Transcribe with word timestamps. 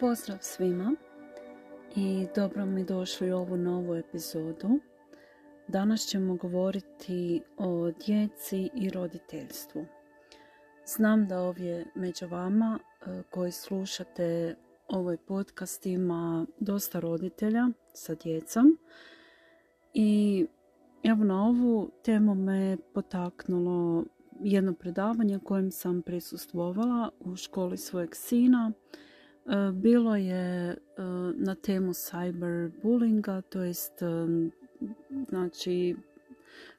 Pozdrav 0.00 0.38
svima 0.40 0.94
i 1.96 2.26
dobro 2.36 2.66
mi 2.66 2.84
došli 2.84 3.32
u 3.32 3.36
ovu 3.36 3.56
novu 3.56 3.94
epizodu. 3.94 4.80
Danas 5.68 6.06
ćemo 6.06 6.36
govoriti 6.36 7.42
o 7.56 7.90
djeci 8.06 8.70
i 8.74 8.90
roditeljstvu. 8.90 9.86
Znam 10.86 11.26
da 11.28 11.40
ovdje 11.40 11.86
među 11.94 12.26
vama 12.28 12.78
e, 12.78 13.22
koji 13.30 13.52
slušate 13.52 14.56
ovaj 14.88 15.16
podcast 15.16 15.86
ima 15.86 16.46
dosta 16.60 17.00
roditelja 17.00 17.68
sa 17.92 18.14
djecom 18.14 18.78
i 19.94 20.46
evo 21.02 21.24
na 21.24 21.46
ovu 21.46 21.90
temu 22.04 22.34
me 22.34 22.76
potaknulo 22.94 24.04
jedno 24.40 24.72
predavanje 24.72 25.38
kojem 25.44 25.70
sam 25.70 26.02
prisustvovala 26.02 27.10
u 27.20 27.36
školi 27.36 27.76
svojeg 27.76 28.14
sina 28.14 28.72
bilo 29.72 30.16
je 30.16 30.70
e, 30.70 30.76
na 31.34 31.54
temu 31.54 31.92
cyberbullinga, 31.92 33.40
to 33.40 33.62
jest 33.62 34.02
e, 34.02 34.06
znači 35.28 35.96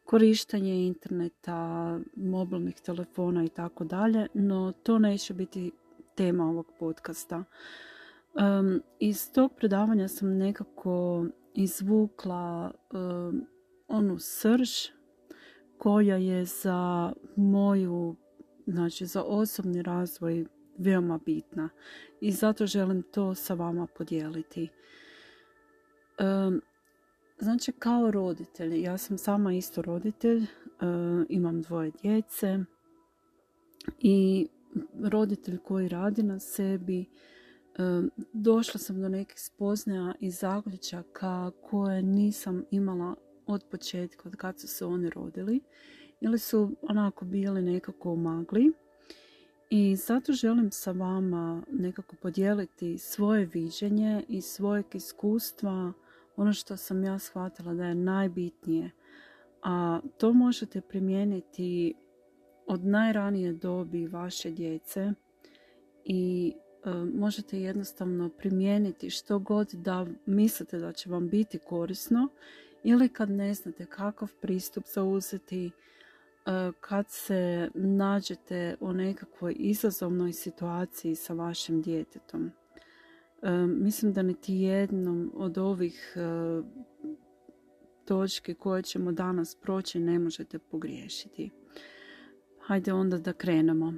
korištenje 0.03 0.85
interneta, 0.87 1.99
mobilnih 2.15 2.75
telefona 2.75 3.43
i 3.43 3.49
tako 3.49 3.83
dalje, 3.83 4.27
no 4.33 4.73
to 4.83 4.99
neće 4.99 5.33
biti 5.33 5.71
tema 6.15 6.49
ovog 6.49 6.71
podcasta. 6.79 7.43
Iz 8.99 9.31
tog 9.31 9.51
predavanja 9.55 10.07
sam 10.07 10.37
nekako 10.37 11.25
izvukla 11.53 12.71
onu 13.87 14.19
srž 14.19 14.69
koja 15.77 16.17
je 16.17 16.45
za 16.45 17.13
moju, 17.35 18.15
znači 18.67 19.05
za 19.05 19.23
osobni 19.23 19.81
razvoj 19.81 20.45
veoma 20.81 21.19
bitna 21.25 21.69
i 22.21 22.31
zato 22.31 22.65
želim 22.65 23.03
to 23.03 23.35
sa 23.35 23.53
vama 23.53 23.87
podijeliti. 23.97 24.69
Znači 27.39 27.71
kao 27.71 28.11
roditelj, 28.11 28.81
ja 28.81 28.97
sam 28.97 29.17
sama 29.17 29.53
isto 29.53 29.81
roditelj, 29.81 30.45
imam 31.29 31.61
dvoje 31.61 31.91
djece 32.01 32.59
i 33.99 34.47
roditelj 35.03 35.57
koji 35.57 35.87
radi 35.87 36.23
na 36.23 36.39
sebi, 36.39 37.05
došla 38.33 38.79
sam 38.79 39.01
do 39.01 39.09
nekih 39.09 39.39
spoznaja 39.39 40.13
i 40.19 40.31
zaključaka 40.31 41.51
koje 41.61 42.01
nisam 42.01 42.63
imala 42.71 43.15
od 43.45 43.63
početka, 43.71 44.29
od 44.29 44.35
kad 44.35 44.59
su 44.59 44.67
se 44.67 44.85
oni 44.85 45.09
rodili, 45.09 45.61
ili 46.21 46.39
su 46.39 46.71
onako 46.81 47.25
bili 47.25 47.61
nekako 47.61 48.11
u 48.11 48.17
magli. 48.17 48.71
I 49.73 49.95
zato 49.95 50.33
želim 50.33 50.71
sa 50.71 50.91
vama 50.91 51.63
nekako 51.71 52.15
podijeliti 52.15 52.97
svoje 52.97 53.45
viđenje 53.45 54.23
i 54.27 54.41
svojeg 54.41 54.85
iskustva, 54.93 55.93
ono 56.35 56.53
što 56.53 56.77
sam 56.77 57.03
ja 57.03 57.19
shvatila 57.19 57.73
da 57.73 57.85
je 57.85 57.95
najbitnije. 57.95 58.91
A 59.63 59.99
to 60.17 60.33
možete 60.33 60.81
primijeniti 60.81 61.93
od 62.67 62.85
najranije 62.85 63.53
dobi 63.53 64.07
vaše 64.07 64.51
djece 64.51 65.13
i 66.05 66.53
e, 66.85 66.89
možete 67.13 67.61
jednostavno 67.61 68.29
primijeniti 68.29 69.09
što 69.09 69.39
god 69.39 69.73
da 69.73 70.05
mislite 70.25 70.79
da 70.79 70.93
će 70.93 71.09
vam 71.09 71.29
biti 71.29 71.59
korisno 71.59 72.27
ili 72.83 73.09
kad 73.09 73.29
ne 73.29 73.53
znate 73.53 73.85
kakav 73.85 74.31
pristup 74.41 74.83
zauzeti, 74.87 75.71
kad 76.79 77.05
se 77.09 77.69
nađete 77.73 78.75
u 78.79 78.93
nekakvoj 78.93 79.55
izazovnoj 79.59 80.33
situaciji 80.33 81.15
sa 81.15 81.33
vašim 81.33 81.81
djetetom. 81.81 82.51
E, 83.41 83.51
mislim 83.67 84.13
da 84.13 84.21
niti 84.21 84.53
jednom 84.53 85.31
od 85.35 85.57
ovih 85.57 86.13
e, 86.15 86.21
točke 88.05 88.53
koje 88.53 88.83
ćemo 88.83 89.11
danas 89.11 89.55
proći 89.55 89.99
ne 89.99 90.19
možete 90.19 90.59
pogriješiti. 90.59 91.49
Hajde 92.59 92.93
onda 92.93 93.17
da 93.17 93.33
krenemo. 93.33 93.93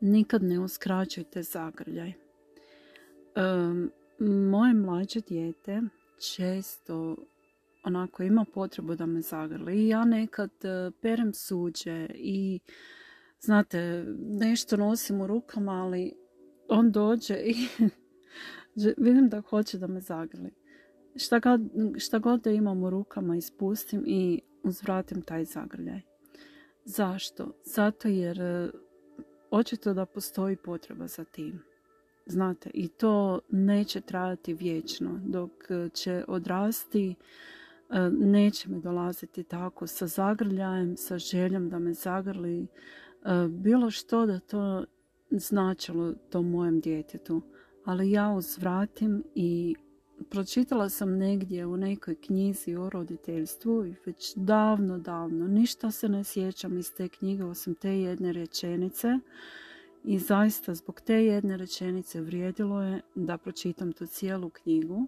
Nikad 0.00 0.42
ne 0.42 0.60
uskraćujte 0.60 1.42
zagrljaj. 1.42 2.12
Moje 4.50 4.74
mlađe 4.74 5.20
dijete 5.20 5.80
često 6.34 7.16
onako 7.86 8.22
ima 8.22 8.44
potrebu 8.54 8.94
da 8.94 9.06
me 9.06 9.20
zagrli. 9.20 9.84
I 9.84 9.88
ja 9.88 10.04
nekad 10.04 10.50
e, 10.64 10.90
perem 11.00 11.34
suđe 11.34 12.08
i 12.14 12.60
znate, 13.40 14.04
nešto 14.18 14.76
nosim 14.76 15.20
u 15.20 15.26
rukama, 15.26 15.72
ali 15.72 16.12
on 16.68 16.92
dođe 16.92 17.34
i 17.34 17.54
vidim 19.04 19.28
da 19.28 19.40
hoće 19.40 19.78
da 19.78 19.86
me 19.86 20.00
zagrli. 20.00 20.50
Šta 21.16 21.38
god, 21.38 21.60
šta 21.98 22.18
god 22.18 22.40
da 22.40 22.50
imam 22.50 22.82
u 22.84 22.90
rukama 22.90 23.36
ispustim 23.36 24.04
i 24.06 24.40
uzvratim 24.62 25.22
taj 25.22 25.44
zagrljaj. 25.44 26.00
Zašto? 26.84 27.52
Zato 27.64 28.08
jer 28.08 28.40
e, 28.40 28.70
očito 29.50 29.94
da 29.94 30.06
postoji 30.06 30.56
potreba 30.56 31.06
za 31.06 31.24
tim. 31.24 31.62
Znate, 32.26 32.70
i 32.74 32.88
to 32.88 33.40
neće 33.50 34.00
trajati 34.00 34.54
vječno 34.54 35.20
dok 35.24 35.50
će 35.92 36.24
odrasti 36.28 37.10
E, 37.10 37.65
neće 38.12 38.68
me 38.68 38.80
dolaziti 38.80 39.42
tako 39.42 39.86
sa 39.86 40.06
zagrljajem, 40.06 40.96
sa 40.96 41.18
željom 41.18 41.68
da 41.68 41.78
me 41.78 41.94
zagrli, 41.94 42.62
e, 42.62 42.66
bilo 43.48 43.90
što 43.90 44.26
da 44.26 44.38
to 44.38 44.84
značilo 45.30 46.14
tom 46.30 46.50
mojem 46.50 46.80
djetetu. 46.80 47.42
Ali 47.84 48.10
ja 48.10 48.30
uzvratim 48.30 49.24
i 49.34 49.74
pročitala 50.30 50.88
sam 50.88 51.18
negdje 51.18 51.66
u 51.66 51.76
nekoj 51.76 52.14
knjizi 52.14 52.74
o 52.74 52.90
roditeljstvu 52.90 53.86
i 53.86 53.94
već 54.06 54.34
davno, 54.36 54.98
davno, 54.98 55.48
ništa 55.48 55.90
se 55.90 56.08
ne 56.08 56.24
sjećam 56.24 56.78
iz 56.78 56.94
te 56.94 57.08
knjige 57.08 57.44
osim 57.44 57.74
te 57.74 58.00
jedne 58.00 58.32
rečenice. 58.32 59.08
I 60.04 60.18
zaista 60.18 60.74
zbog 60.74 61.00
te 61.00 61.14
jedne 61.14 61.56
rečenice 61.56 62.20
vrijedilo 62.20 62.82
je 62.82 63.00
da 63.14 63.38
pročitam 63.38 63.92
tu 63.92 64.06
cijelu 64.06 64.50
knjigu 64.50 65.06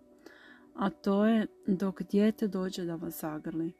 a 0.78 0.90
to 0.90 1.26
je 1.26 1.46
dok 1.66 2.02
dijete 2.02 2.48
dođe 2.48 2.84
da 2.84 2.94
vas 2.94 3.20
zagrli. 3.20 3.72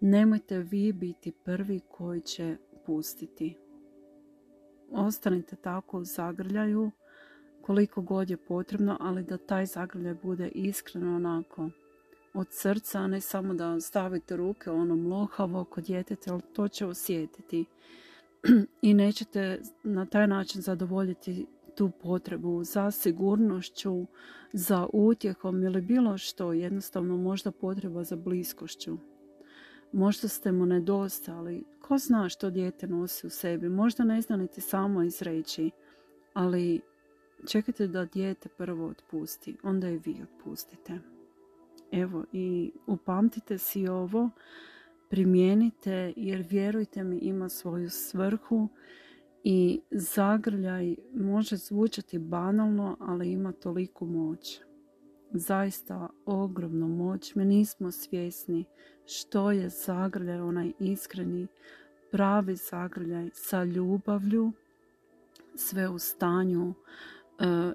Nemojte 0.00 0.58
vi 0.58 0.92
biti 0.92 1.32
prvi 1.32 1.80
koji 1.90 2.20
će 2.20 2.56
pustiti. 2.86 3.56
Ostanite 4.90 5.56
tako 5.56 5.98
u 5.98 6.04
zagrljaju 6.04 6.90
koliko 7.62 8.02
god 8.02 8.30
je 8.30 8.36
potrebno, 8.36 8.96
ali 9.00 9.22
da 9.22 9.38
taj 9.38 9.66
zagrljaj 9.66 10.14
bude 10.14 10.48
iskreno 10.48 11.16
onako 11.16 11.70
od 12.34 12.46
srca, 12.50 12.98
a 12.98 13.06
ne 13.06 13.20
samo 13.20 13.54
da 13.54 13.80
stavite 13.80 14.36
ruke 14.36 14.70
ono 14.70 14.96
mlohavo 14.96 15.64
kod 15.64 15.84
djeteta, 15.84 16.32
ali 16.32 16.42
to 16.52 16.68
će 16.68 16.86
osjetiti. 16.86 17.64
I 18.82 18.94
nećete 18.94 19.60
na 19.82 20.06
taj 20.06 20.26
način 20.26 20.62
zadovoljiti 20.62 21.46
tu 21.76 21.90
potrebu 22.02 22.64
za 22.64 22.90
sigurnošću, 22.90 24.06
za 24.52 24.86
utjehom 24.92 25.62
ili 25.62 25.80
bilo 25.80 26.18
što, 26.18 26.52
jednostavno 26.52 27.16
možda 27.16 27.50
potreba 27.50 28.04
za 28.04 28.16
bliskošću. 28.16 28.98
Možda 29.92 30.28
ste 30.28 30.52
mu 30.52 30.66
nedostali, 30.66 31.64
ko 31.80 31.98
zna 31.98 32.28
što 32.28 32.50
dijete 32.50 32.86
nosi 32.86 33.26
u 33.26 33.30
sebi, 33.30 33.68
možda 33.68 34.04
ne 34.04 34.20
zna 34.20 34.36
niti 34.36 34.60
samo 34.60 35.02
izreći, 35.02 35.70
ali 36.34 36.80
čekajte 37.48 37.86
da 37.86 38.04
dijete 38.04 38.48
prvo 38.48 38.86
otpusti, 38.86 39.56
onda 39.62 39.88
i 39.88 39.98
vi 39.98 40.22
otpustite. 40.22 40.98
Evo 41.92 42.24
i 42.32 42.72
upamtite 42.86 43.58
si 43.58 43.88
ovo, 43.88 44.30
primijenite 45.08 46.12
jer 46.16 46.46
vjerujte 46.50 47.04
mi 47.04 47.18
ima 47.18 47.48
svoju 47.48 47.90
svrhu 47.90 48.68
i 49.48 49.80
zagrljaj 49.90 50.96
može 51.14 51.56
zvučati 51.56 52.18
banalno, 52.18 52.96
ali 53.00 53.32
ima 53.32 53.52
toliku 53.52 54.06
moć. 54.06 54.60
Zaista 55.32 56.08
ogromnu 56.24 56.88
moć. 56.88 57.34
Mi 57.34 57.44
nismo 57.44 57.90
svjesni 57.90 58.64
što 59.04 59.50
je 59.50 59.68
zagrljaj, 59.68 60.40
onaj 60.40 60.72
iskreni, 60.78 61.46
pravi 62.10 62.56
zagrljaj 62.56 63.30
sa 63.32 63.64
ljubavlju, 63.64 64.52
sve 65.54 65.88
u 65.88 65.98
stanju 65.98 66.74
e, 66.74 66.74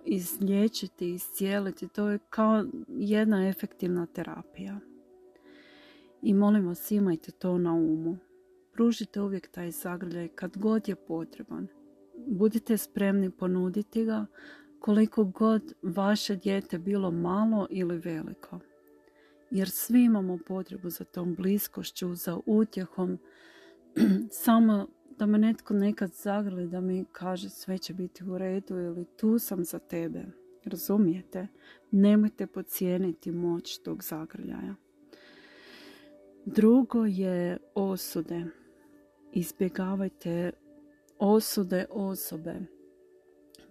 izliječiti, 0.05 1.13
iscijeliti. 1.13 1.87
To 1.87 2.09
je 2.09 2.19
kao 2.29 2.65
jedna 2.87 3.47
efektivna 3.47 4.05
terapija. 4.05 4.79
I 6.21 6.33
molim 6.33 6.67
vas 6.67 6.91
imajte 6.91 7.31
to 7.31 7.57
na 7.57 7.73
umu. 7.73 8.17
Pružite 8.81 9.21
uvijek 9.21 9.47
taj 9.47 9.71
zagrljaj 9.71 10.27
kad 10.27 10.57
god 10.57 10.87
je 10.87 10.95
potreban. 10.95 11.67
Budite 12.27 12.77
spremni 12.77 13.29
ponuditi 13.29 14.05
ga 14.05 14.25
koliko 14.79 15.23
god 15.23 15.73
vaše 15.81 16.35
dijete 16.35 16.79
bilo 16.79 17.11
malo 17.11 17.67
ili 17.69 17.97
veliko. 17.97 18.59
Jer 19.51 19.69
svi 19.69 20.03
imamo 20.03 20.37
potrebu 20.47 20.89
za 20.89 21.03
tom 21.03 21.35
bliskošću, 21.35 22.15
za 22.15 22.39
utjehom. 22.45 23.19
Samo 24.45 24.87
da 25.17 25.25
me 25.25 25.37
netko 25.37 25.73
nekad 25.73 26.11
zagrli, 26.13 26.67
da 26.67 26.81
mi 26.81 27.05
kaže 27.11 27.49
sve 27.49 27.77
će 27.77 27.93
biti 27.93 28.23
u 28.23 28.37
redu 28.37 28.77
ili 28.77 29.05
tu 29.17 29.39
sam 29.39 29.63
za 29.63 29.79
tebe. 29.79 30.23
Razumijete? 30.65 31.47
Nemojte 31.91 32.47
pocijeniti 32.47 33.31
moć 33.31 33.77
tog 33.77 34.03
zagrljaja. 34.03 34.75
Drugo 36.45 37.05
je 37.05 37.57
osude. 37.75 38.60
Izbjegavajte 39.33 40.51
osude 41.19 41.85
osobe. 41.89 42.59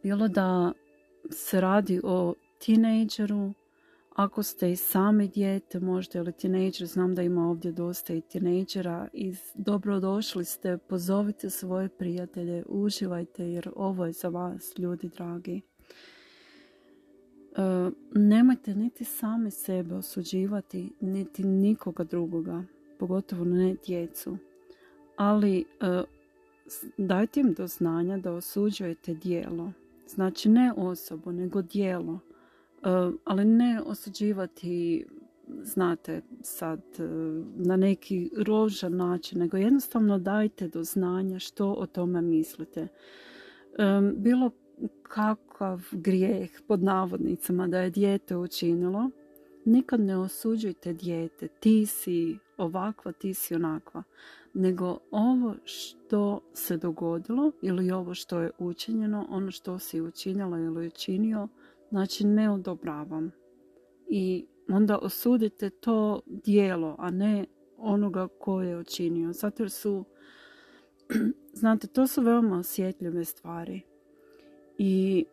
Bilo 0.03 0.29
da 0.29 0.73
se 1.31 1.61
radi 1.61 2.01
o 2.05 2.35
tinejdžeru, 2.59 3.53
ako 4.11 4.43
ste 4.43 4.73
i 4.73 4.77
sami 4.77 5.29
dijete, 5.29 5.81
možda 5.81 6.19
ili 6.19 6.33
tinejdžer, 6.33 6.87
znam 6.87 7.15
da 7.15 7.23
ima 7.23 7.49
ovdje 7.49 7.73
dosta 7.73 8.15
i 8.15 8.21
tinejdžera 8.21 9.09
i 9.12 9.35
dobrodošli 9.55 10.45
ste, 10.45 10.79
pozovite 10.79 11.51
svoje 11.51 11.89
prijatelje, 11.89 12.65
uživajte 12.69 13.45
jer 13.45 13.71
ovo 13.77 14.07
je 14.07 14.12
za 14.12 14.29
vas, 14.29 14.73
ljudi 14.79 15.09
dragi. 15.09 15.61
E, 15.61 15.61
nemojte 18.15 18.75
niti 18.75 19.05
sami 19.05 19.51
sebe 19.51 19.95
osuđivati, 19.95 20.93
niti 21.01 21.45
nikoga 21.45 22.05
drugoga, 22.05 22.65
pogotovo 22.99 23.45
ne 23.45 23.77
djecu. 23.87 24.37
Ali 25.20 25.64
e, 25.81 26.02
dajte 26.99 27.40
im 27.40 27.52
do 27.52 27.67
znanja 27.67 28.17
da 28.19 28.32
osuđujete 28.32 29.14
dijelo. 29.14 29.72
Znači 30.08 30.49
ne 30.49 30.72
osobu, 30.76 31.32
nego 31.32 31.62
dijelo. 31.62 32.19
E, 32.82 32.88
ali 33.25 33.44
ne 33.44 33.81
osuđivati, 33.87 35.06
znate, 35.62 36.22
sad 36.43 36.81
na 37.56 37.76
neki 37.76 38.31
rožan 38.37 38.96
način, 38.96 39.38
nego 39.38 39.56
jednostavno 39.56 40.19
dajte 40.19 40.69
do 40.69 40.84
znanja 40.84 41.38
što 41.38 41.73
o 41.73 41.87
tome 41.87 42.23
mislite. 42.23 42.88
Bilo 44.16 44.50
kakav 45.02 45.82
grijeh 45.93 46.50
pod 46.69 46.82
navodnicama 46.82 47.69
da 47.69 47.78
je 47.78 47.90
dijete 47.90 48.37
učinilo, 48.37 49.11
nikad 49.64 50.00
ne 50.00 50.19
osuđujte 50.19 50.93
dijete, 50.93 51.49
ti 51.49 51.87
si 51.87 52.38
ovakva, 52.61 53.12
ti 53.12 53.35
si 53.35 53.55
onakva, 53.55 54.03
nego 54.55 54.99
ovo 55.11 55.55
što 55.65 56.41
se 56.55 56.77
dogodilo 56.77 57.53
ili 57.62 57.91
ovo 57.91 58.15
što 58.15 58.41
je 58.41 58.51
učinjeno, 58.59 59.27
ono 59.31 59.51
što 59.51 59.79
si 59.79 60.01
učinila 60.01 60.59
ili 60.59 60.87
učinio, 60.87 61.49
znači 61.91 62.27
ne 62.27 62.51
odobravam. 62.51 63.31
I 64.09 64.47
onda 64.69 64.99
osudite 64.99 65.71
to 65.71 66.21
dijelo, 66.27 66.97
a 66.99 67.11
ne 67.11 67.47
onoga 67.77 68.29
koje 68.39 68.69
je 68.69 68.79
učinio. 68.79 69.33
Zato 69.33 69.62
jer 69.62 69.71
su, 69.71 70.05
znate, 71.61 71.87
to 71.87 72.07
su 72.07 72.23
veoma 72.23 72.59
osjetljive 72.59 73.25
stvari. 73.25 73.81
I 74.79 75.25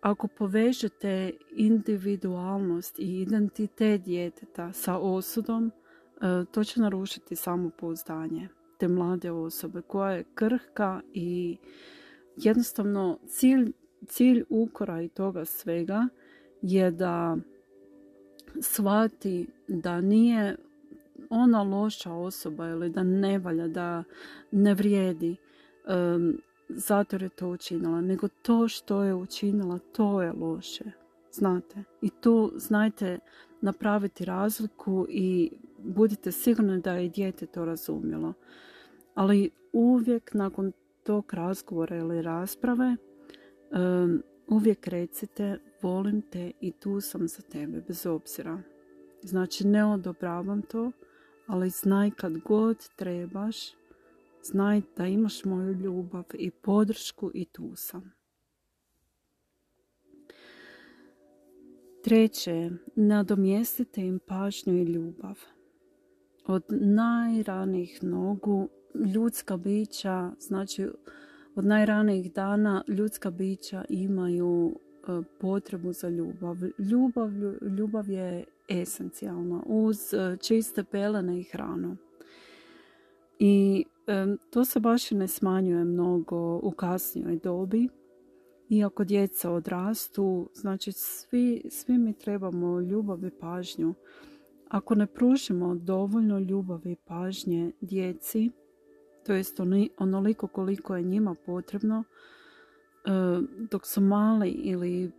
ako 0.00 0.28
povežete 0.28 1.32
individualnost 1.56 2.98
i 2.98 3.20
identitet 3.20 4.02
djeteta 4.02 4.72
sa 4.72 4.98
osudom, 4.98 5.70
to 6.50 6.64
će 6.64 6.80
narušiti 6.80 7.36
samopouzdanje 7.36 8.48
te 8.78 8.88
mlade 8.88 9.30
osobe 9.30 9.82
koja 9.82 10.12
je 10.12 10.24
krhka 10.34 11.00
i 11.12 11.56
jednostavno 12.36 13.18
cilj, 13.26 13.72
cilj 14.06 14.44
ukora 14.48 15.02
i 15.02 15.08
toga 15.08 15.44
svega 15.44 16.08
je 16.62 16.90
da 16.90 17.36
shvati 18.60 19.46
da 19.68 20.00
nije 20.00 20.56
ona 21.30 21.62
loša 21.62 22.12
osoba 22.12 22.68
ili 22.68 22.90
da 22.90 23.02
ne 23.02 23.38
valja, 23.38 23.68
da 23.68 24.04
ne 24.50 24.74
vrijedi 24.74 25.36
zato 26.68 27.16
je 27.16 27.28
to 27.28 27.48
učinila, 27.48 28.00
nego 28.00 28.28
to 28.28 28.68
što 28.68 29.02
je 29.02 29.14
učinila, 29.14 29.78
to 29.78 30.22
je 30.22 30.32
loše. 30.32 30.84
Znate? 31.32 31.84
I 32.02 32.10
tu 32.10 32.52
znajte 32.56 33.18
napraviti 33.60 34.24
razliku 34.24 35.06
i 35.08 35.50
budite 35.78 36.32
sigurni 36.32 36.80
da 36.80 36.92
je 36.92 37.08
dijete 37.08 37.46
to 37.46 37.64
razumjelo. 37.64 38.34
Ali 39.14 39.50
uvijek 39.72 40.34
nakon 40.34 40.72
tog 41.02 41.34
razgovora 41.34 41.96
ili 41.96 42.22
rasprave 42.22 42.96
uvijek 44.48 44.86
recite 44.86 45.58
volim 45.82 46.22
te 46.22 46.52
i 46.60 46.72
tu 46.72 47.00
sam 47.00 47.28
za 47.28 47.42
tebe 47.42 47.80
bez 47.80 48.06
obzira. 48.06 48.62
Znači 49.22 49.66
ne 49.66 49.84
odobravam 49.84 50.62
to, 50.62 50.92
ali 51.46 51.70
znaj 51.70 52.10
kad 52.10 52.38
god 52.38 52.88
trebaš 52.96 53.56
Znaj 54.42 54.82
da 54.96 55.06
imaš 55.06 55.44
moju 55.44 55.72
ljubav 55.72 56.24
i 56.34 56.50
podršku 56.50 57.30
i 57.34 57.44
tu 57.44 57.72
sam. 57.76 58.12
Treće, 62.04 62.70
nadomjestite 62.96 64.00
im 64.00 64.18
pažnju 64.26 64.74
i 64.74 64.82
ljubav. 64.82 65.38
Od 66.48 66.64
najranijih 66.70 68.04
nogu 68.04 68.68
ljudska 69.14 69.56
bića, 69.56 70.30
znači 70.38 70.88
od 71.54 71.64
najranijih 71.64 72.32
dana 72.32 72.84
ljudska 72.88 73.30
bića 73.30 73.84
imaju 73.88 74.72
e, 74.72 75.22
potrebu 75.40 75.92
za 75.92 76.08
ljubav. 76.08 76.56
Ljubav, 76.78 77.30
ljubav 77.78 78.10
je 78.10 78.44
esencijalna 78.68 79.62
uz 79.66 80.14
e, 80.14 80.36
čiste 80.36 80.84
pelene 80.84 81.40
i 81.40 81.42
hranu. 81.42 81.96
I 83.38 83.84
to 84.50 84.64
se 84.64 84.80
baš 84.80 85.10
ne 85.10 85.28
smanjuje 85.28 85.84
mnogo 85.84 86.60
u 86.62 86.70
kasnijoj 86.70 87.38
dobi. 87.38 87.88
Iako 88.68 89.04
djeca 89.04 89.50
odrastu, 89.50 90.50
znači 90.54 90.92
svi, 90.92 91.62
svi 91.70 91.98
mi 91.98 92.12
trebamo 92.12 92.80
ljubav 92.80 93.24
i 93.24 93.30
pažnju. 93.30 93.94
Ako 94.68 94.94
ne 94.94 95.06
pružimo 95.06 95.74
dovoljno 95.74 96.38
ljubavi 96.38 96.92
i 96.92 96.96
pažnje 96.96 97.72
djeci, 97.80 98.50
to 99.26 99.32
jest 99.32 99.60
onoliko 99.98 100.46
koliko 100.46 100.96
je 100.96 101.02
njima 101.02 101.34
potrebno, 101.46 102.04
dok 103.70 103.86
su 103.86 104.00
mali 104.00 104.50
ili 104.50 105.12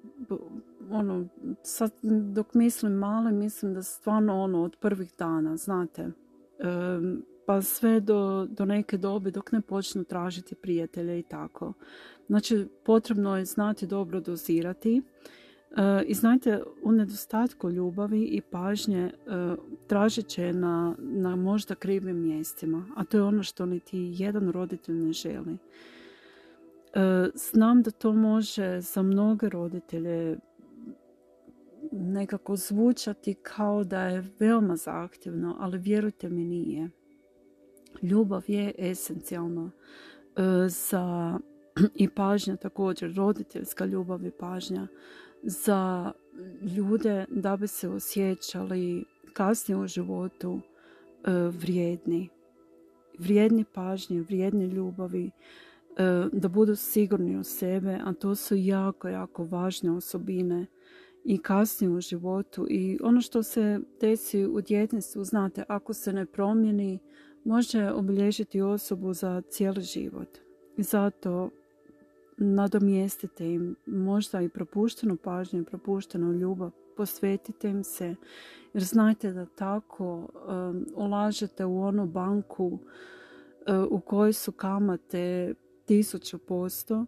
ono, 0.91 1.27
sad 1.63 1.91
dok 2.33 2.53
mislim 2.53 2.93
mali, 2.93 3.33
mislim 3.33 3.73
da 3.73 3.83
stvarno 3.83 4.41
ono 4.41 4.63
od 4.63 4.75
prvih 4.75 5.13
dana, 5.17 5.57
znate, 5.57 6.11
pa 7.45 7.61
sve 7.61 7.99
do, 7.99 8.47
do 8.49 8.65
neke 8.65 8.97
dobi 8.97 9.31
dok 9.31 9.51
ne 9.51 9.61
počnu 9.61 10.03
tražiti 10.03 10.55
prijatelje 10.55 11.19
i 11.19 11.23
tako. 11.23 11.73
Znači, 12.27 12.67
potrebno 12.85 13.37
je 13.37 13.45
znati 13.45 13.87
dobro 13.87 14.19
dozirati 14.19 14.97
e, 14.97 15.01
i 16.05 16.13
znajte, 16.13 16.63
u 16.83 16.91
nedostatku 16.91 17.69
ljubavi 17.69 18.23
i 18.23 18.41
pažnje 18.41 18.99
e, 18.99 19.11
tražit 19.87 20.27
će 20.27 20.53
na, 20.53 20.95
na 20.99 21.35
možda 21.35 21.75
krivim 21.75 22.21
mjestima, 22.21 22.85
a 22.95 23.03
to 23.03 23.17
je 23.17 23.23
ono 23.23 23.43
što 23.43 23.65
niti 23.65 24.13
jedan 24.17 24.51
roditelj 24.51 24.95
ne 24.95 25.13
želi. 25.13 25.57
E, 26.93 27.29
znam 27.33 27.81
da 27.81 27.91
to 27.91 28.13
može 28.13 28.81
za 28.81 29.01
mnoge 29.01 29.49
roditelje 29.49 30.37
nekako 31.91 32.55
zvučati 32.55 33.33
kao 33.33 33.83
da 33.83 34.03
je 34.03 34.25
veoma 34.39 34.75
zahtjevno, 34.75 35.55
ali 35.59 35.77
vjerujte 35.77 36.29
mi 36.29 36.43
nije. 36.43 36.89
Ljubav 38.01 38.43
je 38.47 38.73
esencijalna 38.77 39.71
e, 39.71 40.41
za 40.67 41.39
i 41.95 42.09
pažnja 42.09 42.55
također, 42.55 43.15
roditeljska 43.15 43.85
ljubav 43.85 44.25
i 44.25 44.31
pažnja 44.31 44.87
za 45.43 46.11
ljude 46.75 47.25
da 47.29 47.57
bi 47.57 47.67
se 47.67 47.89
osjećali 47.89 49.05
kasnije 49.33 49.77
u 49.77 49.87
životu 49.87 50.59
e, 50.59 51.31
vrijedni. 51.31 52.29
Vrijedni 53.19 53.65
pažnje, 53.73 54.21
vrijedni 54.21 54.65
ljubavi, 54.65 55.25
e, 55.25 55.31
da 56.31 56.47
budu 56.47 56.75
sigurni 56.75 57.37
u 57.37 57.43
sebe, 57.43 57.99
a 58.03 58.13
to 58.13 58.35
su 58.35 58.55
jako, 58.55 59.07
jako 59.07 59.45
važne 59.45 59.91
osobine 59.91 60.65
i 61.25 61.37
kasnije 61.37 61.91
u 61.91 62.01
životu. 62.01 62.67
I 62.69 62.99
ono 63.03 63.21
što 63.21 63.43
se 63.43 63.79
desi 64.01 64.45
u 64.45 64.61
djetinstvu, 64.61 65.23
znate, 65.23 65.63
ako 65.67 65.93
se 65.93 66.13
ne 66.13 66.25
promijeni, 66.25 66.99
može 67.43 67.91
obilježiti 67.91 68.61
osobu 68.61 69.13
za 69.13 69.41
cijeli 69.41 69.81
život. 69.81 70.37
I 70.77 70.83
zato 70.83 71.49
nadomjestite 72.39 73.53
im 73.53 73.75
možda 73.85 74.41
i 74.41 74.49
propuštenu 74.49 75.17
pažnju 75.17 75.61
i 75.61 75.65
propuštenu 75.65 76.33
ljubav. 76.33 76.71
Posvetite 76.97 77.69
im 77.69 77.83
se 77.83 78.15
jer 78.73 78.83
znajte 78.83 79.31
da 79.31 79.45
tako 79.45 80.15
um, 80.15 80.85
ulažete 80.95 81.65
u 81.65 81.81
onu 81.81 82.05
banku 82.05 82.65
uh, 82.67 82.79
u 83.89 83.99
kojoj 83.99 84.33
su 84.33 84.51
kamate 84.51 85.53
tisuću 85.85 86.37
posto 86.37 87.05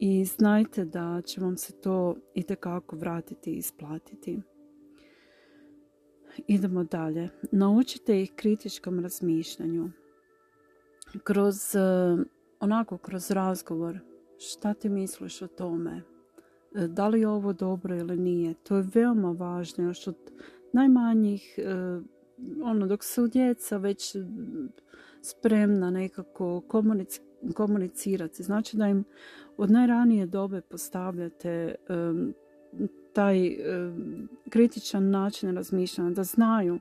i 0.00 0.24
znajte 0.24 0.84
da 0.84 1.22
će 1.24 1.40
vam 1.40 1.56
se 1.56 1.72
to 1.72 2.16
i 2.34 2.44
vratiti 2.92 3.50
i 3.50 3.56
isplatiti. 3.56 4.40
Idemo 6.46 6.84
dalje. 6.84 7.28
Naučite 7.52 8.22
ih 8.22 8.32
kritičkom 8.36 9.00
razmišljanju. 9.00 9.90
Kroz, 11.24 11.74
e, 11.74 11.78
onako, 12.60 12.98
kroz 12.98 13.30
razgovor. 13.30 13.98
Šta 14.38 14.74
ti 14.74 14.88
misliš 14.88 15.42
o 15.42 15.46
tome? 15.46 16.02
e, 16.76 16.88
da 16.88 17.08
li 17.08 17.20
je 17.20 17.28
ovo 17.28 17.52
dobro 17.52 17.96
ili 17.96 18.16
nije. 18.16 18.54
To 18.54 18.76
je 18.76 18.86
veoma 18.94 19.30
važno 19.30 19.84
još 19.84 20.06
od 20.06 20.16
najmanjih, 20.72 21.58
e, 21.58 21.64
ono 22.62 22.86
dok 22.86 23.04
su 23.04 23.26
djeca 23.26 23.76
već 23.76 24.16
spremna 25.22 25.90
nekako 25.90 26.62
komunicirati. 27.54 28.42
Znači 28.42 28.76
da 28.76 28.88
im 28.88 29.04
od 29.56 29.70
najranije 29.70 30.26
dobe 30.26 30.60
postavljate 30.60 31.74
taj 33.12 33.56
kritičan 34.48 35.10
način 35.10 35.54
razmišljanja, 35.54 36.10
da 36.10 36.24
znaju 36.24 36.78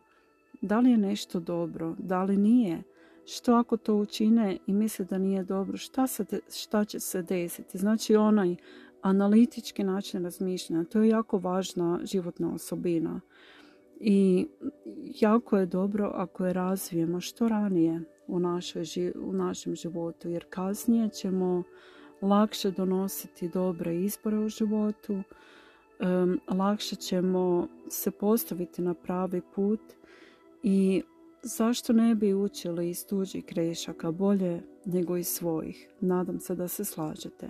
da 0.62 0.80
li 0.80 0.92
je 0.92 0.98
nešto 0.98 1.40
dobro, 1.40 1.96
da 2.00 2.24
li 2.24 2.38
nije, 2.38 2.84
što 3.26 3.54
ako 3.54 3.78
to 3.78 3.96
učine 3.96 4.58
i 4.68 4.74
misle 4.74 5.06
da 5.06 5.18
nije 5.18 5.44
dobro, 5.44 5.78
šta, 5.78 6.08
se 6.08 6.26
šta 6.50 6.86
će 6.86 7.00
se 7.00 7.22
desiti. 7.22 7.78
Znači 7.78 8.16
onaj 8.16 8.56
analitički 9.02 9.84
način 9.84 10.24
razmišljanja, 10.24 10.84
to 10.84 11.02
je 11.02 11.10
jako 11.10 11.38
važna 11.38 12.00
životna 12.04 12.54
osobina. 12.54 13.22
I 14.00 14.48
jako 15.22 15.58
je 15.58 15.66
dobro 15.66 16.12
ako 16.16 16.46
je 16.46 16.54
razvijemo 16.54 17.22
što 17.22 17.48
ranije 17.48 18.02
u, 18.28 18.40
našoj, 18.40 18.84
u 19.16 19.34
našem 19.34 19.76
životu, 19.76 20.30
jer 20.30 20.46
kasnije 20.50 21.10
ćemo 21.10 21.64
lakše 22.22 22.72
donositi 22.72 23.50
dobre 23.50 23.96
izbore 23.96 24.38
u 24.38 24.50
životu, 24.50 25.24
lakše 26.48 26.96
ćemo 26.96 27.68
se 27.90 28.12
postaviti 28.12 28.82
na 28.82 28.94
pravi 28.94 29.42
put 29.56 29.82
i 30.64 31.04
zašto 31.46 31.94
ne 31.94 32.16
bi 32.16 32.34
učili 32.34 32.90
iz 32.90 33.06
tuđih 33.08 33.46
grešaka 33.46 34.12
bolje 34.12 34.62
nego 34.86 35.18
iz 35.18 35.28
svojih? 35.28 35.90
Nadam 36.00 36.40
se 36.40 36.56
da 36.56 36.68
se 36.68 36.86
slažete. 36.86 37.50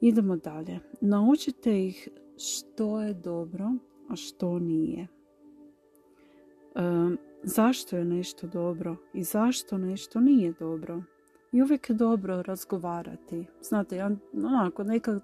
Idemo 0.00 0.36
dalje. 0.36 0.80
Naučite 1.00 1.86
ih 1.86 2.08
što 2.36 3.00
je 3.00 3.14
dobro, 3.14 3.72
a 4.08 4.16
što 4.16 4.58
nije. 4.58 5.06
zašto 7.42 7.96
je 7.96 8.04
nešto 8.04 8.46
dobro 8.46 8.96
i 9.14 9.22
zašto 9.24 9.78
nešto 9.78 10.20
nije 10.20 10.52
dobro. 10.58 11.02
I 11.52 11.62
uvijek 11.62 11.90
je 11.90 11.94
dobro 11.94 12.42
razgovarati. 12.42 13.46
Znate, 13.62 13.96
ja 13.96 14.10
onako 14.32 14.84
nekad 14.84 15.22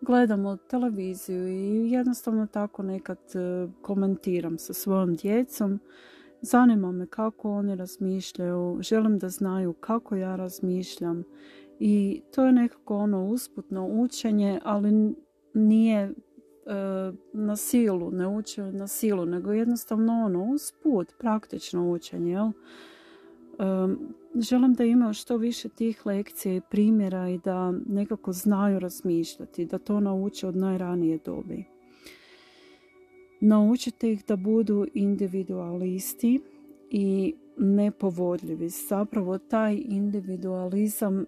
gledamo 0.00 0.56
televiziju 0.56 1.48
i 1.48 1.90
jednostavno 1.92 2.46
tako 2.46 2.82
nekad 2.82 3.18
e, 3.34 3.68
komentiram 3.82 4.58
sa 4.58 4.72
svojom 4.72 5.14
djecom. 5.14 5.80
Zanima 6.42 6.92
me 6.92 7.06
kako 7.06 7.52
oni 7.52 7.76
razmišljaju, 7.76 8.78
želim 8.80 9.18
da 9.18 9.28
znaju 9.28 9.72
kako 9.72 10.16
ja 10.16 10.36
razmišljam 10.36 11.24
i 11.80 12.22
to 12.34 12.44
je 12.44 12.52
nekako 12.52 12.96
ono 12.96 13.26
usputno 13.26 13.86
učenje, 13.86 14.60
ali 14.64 15.14
nije 15.54 16.00
e, 16.00 16.12
na 17.32 17.56
silu, 17.56 18.10
ne 18.10 18.28
uče 18.28 18.62
na 18.62 18.86
silu, 18.86 19.26
nego 19.26 19.52
jednostavno 19.52 20.12
ono 20.24 20.44
usput, 20.44 21.14
praktično 21.18 21.90
učenje, 21.90 22.32
jel? 22.32 22.50
želim 24.34 24.74
da 24.74 24.84
imaju 24.84 25.14
što 25.14 25.36
više 25.36 25.68
tih 25.68 26.06
lekcija 26.06 26.54
i 26.54 26.60
primjera 26.70 27.28
i 27.28 27.38
da 27.38 27.72
nekako 27.86 28.32
znaju 28.32 28.78
razmišljati, 28.78 29.66
da 29.66 29.78
to 29.78 30.00
nauče 30.00 30.46
od 30.48 30.56
najranije 30.56 31.18
dobi. 31.24 31.71
Naučite 33.44 34.12
ih 34.12 34.24
da 34.24 34.36
budu 34.36 34.86
individualisti 34.94 36.40
i 36.90 37.34
nepovodljivi. 37.56 38.68
Zapravo 38.68 39.38
taj 39.38 39.82
individualizam 39.84 41.24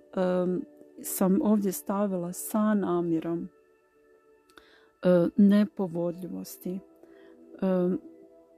sam 1.02 1.38
ovdje 1.42 1.72
stavila 1.72 2.32
sa 2.32 2.74
namjerom 2.74 3.48
uh, 5.02 5.28
nepovodljivosti 5.36 6.78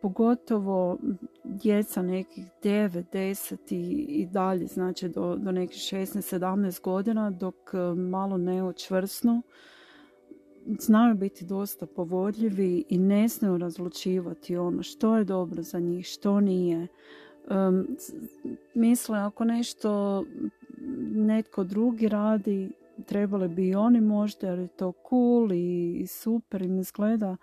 pogotovo 0.06 0.98
djeca 1.44 2.02
nekih 2.02 2.44
9, 2.62 3.04
10 3.12 3.74
i, 3.74 4.04
i 4.08 4.26
dalje, 4.26 4.66
znači 4.66 5.08
do, 5.08 5.36
do 5.36 5.52
nekih 5.52 5.76
16, 5.76 6.38
17 6.38 6.82
godina, 6.82 7.30
dok 7.30 7.54
e, 7.74 7.94
malo 7.94 8.36
ne 8.36 8.64
očvrsnu, 8.64 9.42
znaju 10.80 11.14
biti 11.14 11.44
dosta 11.44 11.86
povodljivi 11.86 12.84
i 12.88 12.98
ne 12.98 13.28
znaju 13.28 13.58
razlučivati 13.58 14.56
ono 14.56 14.82
što 14.82 15.16
je 15.16 15.24
dobro 15.24 15.62
za 15.62 15.80
njih, 15.80 16.06
što 16.06 16.40
nije. 16.40 16.86
Um, 17.50 17.86
misle 18.74 19.18
ako 19.18 19.44
nešto 19.44 20.24
netko 21.14 21.64
drugi 21.64 22.08
radi, 22.08 22.72
trebali 23.06 23.48
bi 23.48 23.68
i 23.68 23.74
oni 23.74 24.00
možda 24.00 24.48
jer 24.48 24.58
je 24.58 24.68
to 24.68 24.92
cool 25.08 25.52
i, 25.52 26.06
super 26.08 26.62
im 26.62 26.78
izgleda, 26.78 27.36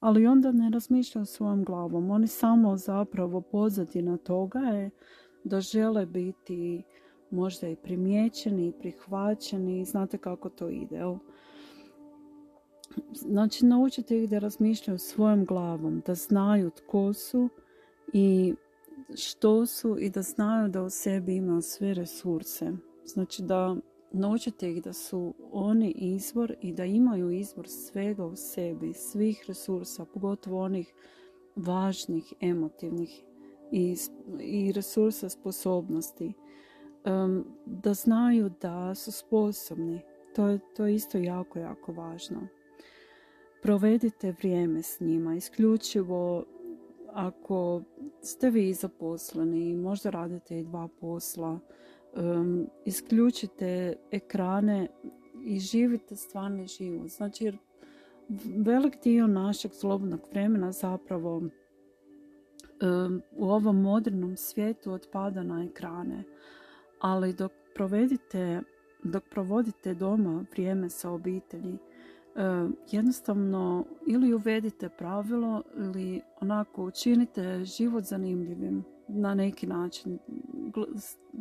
ali 0.00 0.26
onda 0.26 0.52
ne 0.52 0.70
razmišljaju 0.70 1.26
svojom 1.26 1.64
glavom. 1.64 2.10
Oni 2.10 2.26
samo 2.26 2.76
zapravo 2.76 3.40
pozadina 3.40 4.16
toga 4.16 4.58
je 4.58 4.90
da 5.44 5.60
žele 5.60 6.06
biti 6.06 6.82
možda 7.30 7.68
i 7.68 7.76
primijećeni 7.76 8.68
i 8.68 8.72
prihvaćeni. 8.72 9.84
Znate 9.84 10.18
kako 10.18 10.48
to 10.48 10.68
ide. 10.68 11.00
Znači, 13.12 13.66
naučite 13.66 14.22
ih 14.22 14.28
da 14.28 14.38
razmišljaju 14.38 14.98
svojom 14.98 15.44
glavom, 15.44 16.02
da 16.06 16.14
znaju 16.14 16.70
tko 16.70 17.12
su 17.12 17.48
i 18.12 18.54
što 19.14 19.66
su 19.66 19.96
i 19.98 20.10
da 20.10 20.22
znaju 20.22 20.68
da 20.68 20.82
u 20.82 20.90
sebi 20.90 21.36
imaju 21.36 21.62
sve 21.62 21.94
resurse. 21.94 22.72
Znači 23.06 23.42
da 23.42 23.76
Naučite 24.14 24.70
ih 24.70 24.82
da 24.82 24.92
su 24.92 25.34
oni 25.52 25.90
izvor 25.90 26.54
i 26.60 26.72
da 26.72 26.84
imaju 26.84 27.30
izvor 27.30 27.68
svega 27.68 28.24
u 28.24 28.36
sebi, 28.36 28.92
svih 28.92 29.44
resursa, 29.48 30.04
pogotovo 30.04 30.62
onih 30.62 30.94
važnih, 31.56 32.32
emotivnih 32.40 33.22
i, 33.70 33.96
i 34.40 34.72
resursa 34.72 35.28
sposobnosti. 35.28 36.32
da 37.66 37.94
znaju 37.94 38.50
da 38.60 38.94
su 38.94 39.12
sposobni. 39.12 40.00
To 40.34 40.46
je, 40.48 40.60
to 40.76 40.86
je 40.86 40.94
isto 40.94 41.18
jako, 41.18 41.58
jako 41.58 41.92
važno. 41.92 42.48
Provedite 43.62 44.32
vrijeme 44.32 44.82
s 44.82 45.00
njima, 45.00 45.34
isključivo 45.34 46.44
ako 47.12 47.82
ste 48.22 48.50
vi 48.50 48.74
zaposleni 48.74 49.76
možda 49.76 50.10
radite 50.10 50.58
i 50.58 50.64
dva 50.64 50.88
posla, 51.00 51.58
um, 52.16 52.66
isključite 52.84 53.96
ekrane 54.10 54.88
i 55.44 55.58
živite 55.58 56.16
stvarni 56.16 56.66
život. 56.66 57.08
Znači, 57.08 57.44
jer 57.44 57.58
velik 58.56 59.02
dio 59.02 59.26
našeg 59.26 59.72
slobodnog 59.74 60.20
vremena 60.30 60.72
zapravo 60.72 61.36
um, 61.36 63.22
u 63.32 63.44
ovom 63.44 63.82
modernom 63.82 64.36
svijetu 64.36 64.92
otpada 64.92 65.42
na 65.42 65.64
ekrane. 65.64 66.24
Ali 67.00 67.32
dok 67.32 67.52
provedite, 67.74 68.60
dok 69.04 69.24
provodite 69.30 69.94
doma 69.94 70.44
vrijeme 70.52 70.90
sa 70.90 71.10
obitelji, 71.10 71.78
jednostavno 72.90 73.84
ili 74.06 74.34
uvedite 74.34 74.88
pravilo 74.88 75.62
ili 75.76 76.20
onako 76.40 76.84
učinite 76.84 77.64
život 77.64 78.04
zanimljivim 78.04 78.84
na 79.08 79.34
neki 79.34 79.66
način. 79.66 80.18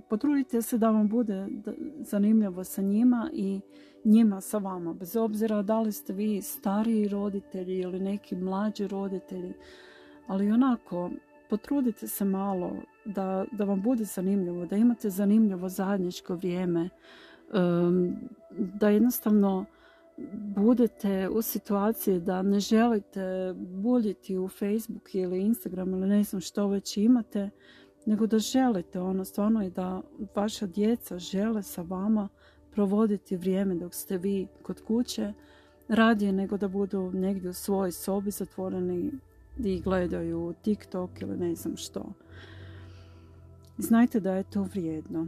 Potrudite 0.09 0.61
se 0.61 0.77
da 0.77 0.89
vam 0.91 1.07
bude 1.07 1.47
zanimljivo 1.99 2.63
sa 2.63 2.81
njima 2.81 3.29
i 3.33 3.61
njima 4.05 4.41
sa 4.41 4.57
vama. 4.57 4.93
Bez 4.93 5.15
obzira 5.15 5.61
da 5.61 5.79
li 5.81 5.91
ste 5.91 6.13
vi 6.13 6.41
stariji 6.41 7.07
roditelji 7.07 7.79
ili 7.79 7.99
neki 7.99 8.35
mlađi 8.35 8.87
roditelji. 8.87 9.53
Ali 10.27 10.51
onako, 10.51 11.09
potrudite 11.49 12.07
se 12.07 12.25
malo 12.25 12.71
da, 13.05 13.45
da 13.51 13.63
vam 13.63 13.81
bude 13.81 14.03
zanimljivo, 14.03 14.65
da 14.65 14.75
imate 14.75 15.09
zanimljivo 15.09 15.69
zajedničko 15.69 16.35
vrijeme. 16.35 16.89
Da 18.57 18.89
jednostavno 18.89 19.65
budete 20.55 21.29
u 21.29 21.41
situaciji 21.41 22.19
da 22.19 22.41
ne 22.41 22.59
želite 22.59 23.53
buljiti 23.57 24.37
u 24.37 24.47
Facebook 24.47 25.15
ili 25.15 25.41
Instagram 25.41 25.93
ili 25.93 26.07
ne 26.07 26.23
znam 26.23 26.41
što 26.41 26.67
već 26.67 26.97
imate, 26.97 27.49
nego 28.05 28.27
da 28.27 28.39
želite 28.39 28.99
ono 28.99 29.25
stvarno 29.25 29.63
i 29.63 29.69
da 29.69 30.01
vaša 30.35 30.65
djeca 30.65 31.19
žele 31.19 31.63
sa 31.63 31.81
vama 31.81 32.29
provoditi 32.71 33.37
vrijeme 33.37 33.75
dok 33.75 33.93
ste 33.93 34.17
vi 34.17 34.47
kod 34.61 34.81
kuće 34.81 35.33
radije 35.87 36.31
nego 36.31 36.57
da 36.57 36.67
budu 36.67 37.11
negdje 37.13 37.49
u 37.49 37.53
svojoj 37.53 37.91
sobi 37.91 38.31
zatvoreni 38.31 39.11
i 39.57 39.81
gledaju 39.81 40.53
TikTok 40.61 41.21
ili 41.21 41.37
ne 41.37 41.55
znam 41.55 41.77
što. 41.77 42.13
Znajte 43.77 44.19
da 44.19 44.33
je 44.33 44.43
to 44.43 44.63
vrijedno 44.63 45.27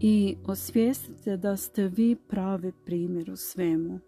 i 0.00 0.36
osvijestite 0.46 1.36
da 1.36 1.56
ste 1.56 1.88
vi 1.88 2.16
pravi 2.28 2.72
primjer 2.84 3.30
u 3.30 3.36
svemu 3.36 4.00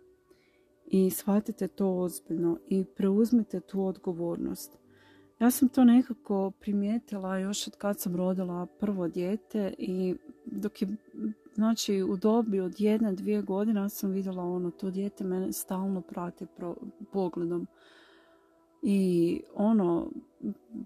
i 0.86 1.10
shvatite 1.10 1.68
to 1.68 1.98
ozbiljno 1.98 2.58
i 2.68 2.84
preuzmite 2.84 3.60
tu 3.60 3.84
odgovornost. 3.84 4.78
Ja 5.40 5.50
sam 5.50 5.68
to 5.68 5.84
nekako 5.84 6.52
primijetila 6.60 7.38
još 7.38 7.66
od 7.66 7.76
kad 7.76 8.00
sam 8.00 8.16
rodila 8.16 8.66
prvo 8.80 9.08
dijete 9.08 9.74
i 9.78 10.14
dok 10.46 10.82
je 10.82 10.88
znači 11.54 12.02
u 12.02 12.16
dobi 12.16 12.60
od 12.60 12.80
jedne, 12.80 13.12
dvije 13.12 13.42
godine 13.42 13.88
sam 13.88 14.10
vidjela 14.10 14.44
ono, 14.44 14.70
to 14.70 14.90
dijete 14.90 15.24
mene 15.24 15.52
stalno 15.52 16.00
prati 16.00 16.46
pogledom. 17.12 17.66
I 18.82 19.40
ono, 19.54 20.10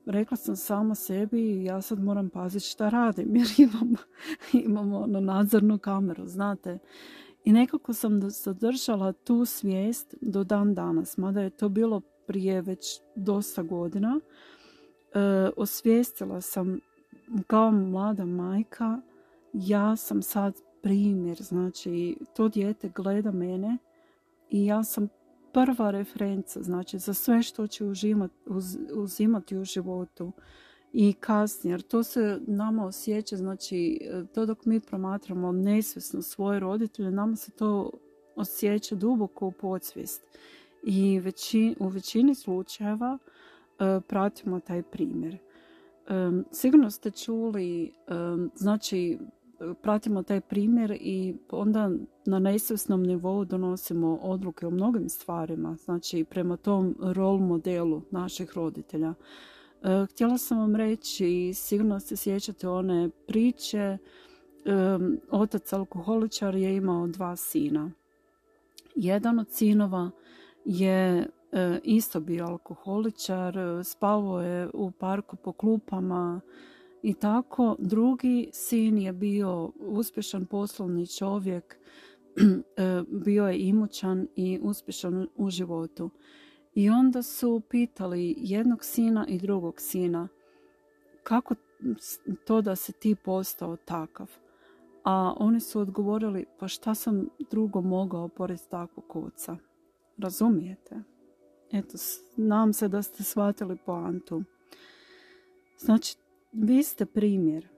rekla 0.07 0.37
sam 0.37 0.57
sama 0.57 0.95
sebi 0.95 1.65
ja 1.65 1.83
sad 1.83 2.03
moram 2.03 2.31
paziti 2.31 2.67
šta 2.67 2.89
radim 2.89 3.37
jer 3.37 3.47
imam, 3.59 3.95
imam 4.53 4.93
ono 4.93 5.21
nadzornu 5.21 5.79
kameru, 5.79 6.27
znate. 6.27 6.79
I 7.45 7.53
nekako 7.53 7.93
sam 7.93 8.31
zadržala 8.31 9.13
tu 9.13 9.45
svijest 9.45 10.15
do 10.21 10.45
dan 10.45 10.75
danas, 10.75 11.17
mada 11.17 11.41
je 11.41 11.51
to 11.51 11.69
bilo 11.69 12.01
prije 12.27 12.63
već 12.63 13.01
dosta 13.17 13.63
godina. 13.63 14.21
E, 15.15 15.21
osvijestila 15.57 16.41
sam 16.41 16.81
kao 17.47 17.71
mlada 17.71 18.25
majka, 18.25 19.01
ja 19.53 19.97
sam 19.97 20.23
sad 20.23 20.55
primjer, 20.83 21.43
znači 21.43 22.17
to 22.37 22.49
dijete 22.49 22.89
gleda 22.95 23.31
mene 23.31 23.79
i 24.51 24.67
ja 24.67 24.85
sam 24.85 25.09
prva 25.57 25.91
referenca, 25.91 26.63
znači 26.63 26.99
za 26.99 27.15
sve 27.15 27.43
što 27.43 27.67
će 27.67 27.85
užimat, 27.85 28.31
uz, 28.47 28.79
uzimati 28.95 29.57
u 29.57 29.65
životu 29.65 30.33
i 30.93 31.13
kasnije, 31.13 31.73
jer 31.73 31.83
to 31.83 32.03
se 32.03 32.41
nama 32.47 32.87
osjeća, 32.87 33.37
znači 33.37 34.01
to 34.35 34.47
dok 34.47 34.65
mi 34.65 34.81
promatramo 34.81 35.53
nesvjesno 35.53 36.23
svoje 36.23 36.61
roditelje, 36.61 37.11
nama 37.11 37.37
se 37.37 37.51
to 37.51 37.91
osjeća 38.35 38.95
duboko 38.95 39.47
u 39.47 39.53
podsvijest. 39.53 40.23
I 40.83 41.21
u 41.79 41.89
većini 41.89 42.35
slučajeva 42.35 43.19
e, 43.19 44.01
pratimo 44.09 44.61
taj 44.61 44.83
primjer. 44.83 45.39
sigurno 46.53 46.91
ste 46.91 47.11
čuli, 47.11 47.93
znači 48.55 49.19
pratimo 49.83 50.23
taj 50.23 50.41
primjer 50.41 50.91
i 51.01 51.35
onda 51.51 51.91
na 52.27 52.39
nesvjesnom 52.39 53.03
nivou 53.03 53.45
donosimo 53.45 54.19
odluke 54.23 54.67
o 54.67 54.71
mnogim 54.71 55.09
stvarima, 55.09 55.77
znači 55.77 56.25
prema 56.25 56.57
tom 56.57 56.97
rol 57.01 57.39
modelu 57.39 58.03
naših 58.11 58.53
roditelja. 58.55 59.15
E, 59.83 60.07
htjela 60.11 60.39
sam 60.39 60.59
vam 60.59 60.77
reći, 60.77 61.53
sigurno 61.55 62.01
se 62.01 62.17
sjećate 62.17 62.69
one 62.69 63.11
priče, 63.27 63.99
otac 65.31 65.73
alkoholičar 65.73 66.55
je 66.55 66.77
imao 66.77 67.07
dva 67.07 67.37
sina. 67.37 67.91
Jedan 68.95 69.39
od 69.39 69.51
sinova 69.51 70.11
je 70.65 71.29
e, 71.53 71.81
isto 71.85 72.21
bio 72.21 72.47
alkoholičar, 72.47 73.57
spavao 73.85 74.41
je 74.41 74.69
u 74.75 74.91
parku 74.91 75.37
po 75.37 75.53
klupama, 75.53 76.41
i 77.07 77.15
tako 77.15 77.77
drugi 77.79 78.49
sin 78.53 78.99
je 78.99 79.13
bio 79.13 79.73
uspješan 79.79 80.47
poslovni 80.47 81.07
čovjek, 81.07 81.77
e, 82.77 83.03
bio 83.09 83.47
je 83.47 83.59
imućan 83.59 84.27
i 84.37 84.59
uspješan 84.63 85.29
u 85.37 85.51
životu. 85.51 86.11
I 86.75 86.91
onda 86.91 87.23
su 87.23 87.63
pitali 87.71 88.35
jednog 88.39 88.85
sina 88.85 89.27
i 89.29 89.39
drugog 89.39 89.81
sina 89.81 90.29
kako 91.23 91.55
to 92.45 92.63
da 92.63 92.77
se 92.77 92.93
ti 92.93 93.15
postao 93.25 93.77
takav. 93.77 94.31
A 95.05 95.35
oni 95.39 95.61
su 95.61 95.81
odgovorili 95.81 96.45
pa 96.59 96.69
šta 96.69 96.95
sam 96.95 97.29
drugo 97.51 97.81
mogao 97.81 98.29
pored 98.29 98.59
takvog 98.71 99.17
oca. 99.17 99.57
Razumijete? 100.19 101.03
Eto, 101.73 101.99
nam 102.37 102.73
se 102.73 102.89
da 102.89 103.03
ste 103.03 103.23
shvatili 103.23 103.77
poantu. 103.87 104.43
Znači, 105.79 106.17
vi 106.63 106.83
ste 106.83 107.07
primjer. 107.07 107.69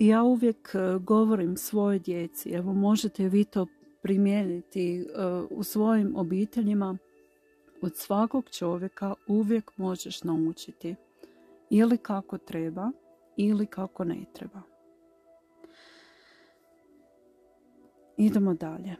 Ja 0.00 0.22
uvijek 0.22 0.74
e, 0.74 0.98
govorim 0.98 1.56
svojoj 1.56 1.98
djeci, 1.98 2.50
evo 2.50 2.72
možete 2.72 3.28
vi 3.28 3.44
to 3.44 3.66
primijeniti 4.02 5.00
e, 5.00 5.04
u 5.50 5.62
svojim 5.62 6.16
obiteljima. 6.16 6.98
Od 7.82 7.96
svakog 7.96 8.50
čovjeka 8.50 9.14
uvijek 9.26 9.76
možeš 9.76 10.22
naučiti 10.22 10.94
ili 11.70 11.98
kako 11.98 12.38
treba 12.38 12.90
ili 13.36 13.66
kako 13.66 14.04
ne 14.04 14.24
treba. 14.32 14.62
Idemo 18.16 18.54
dalje. 18.54 18.96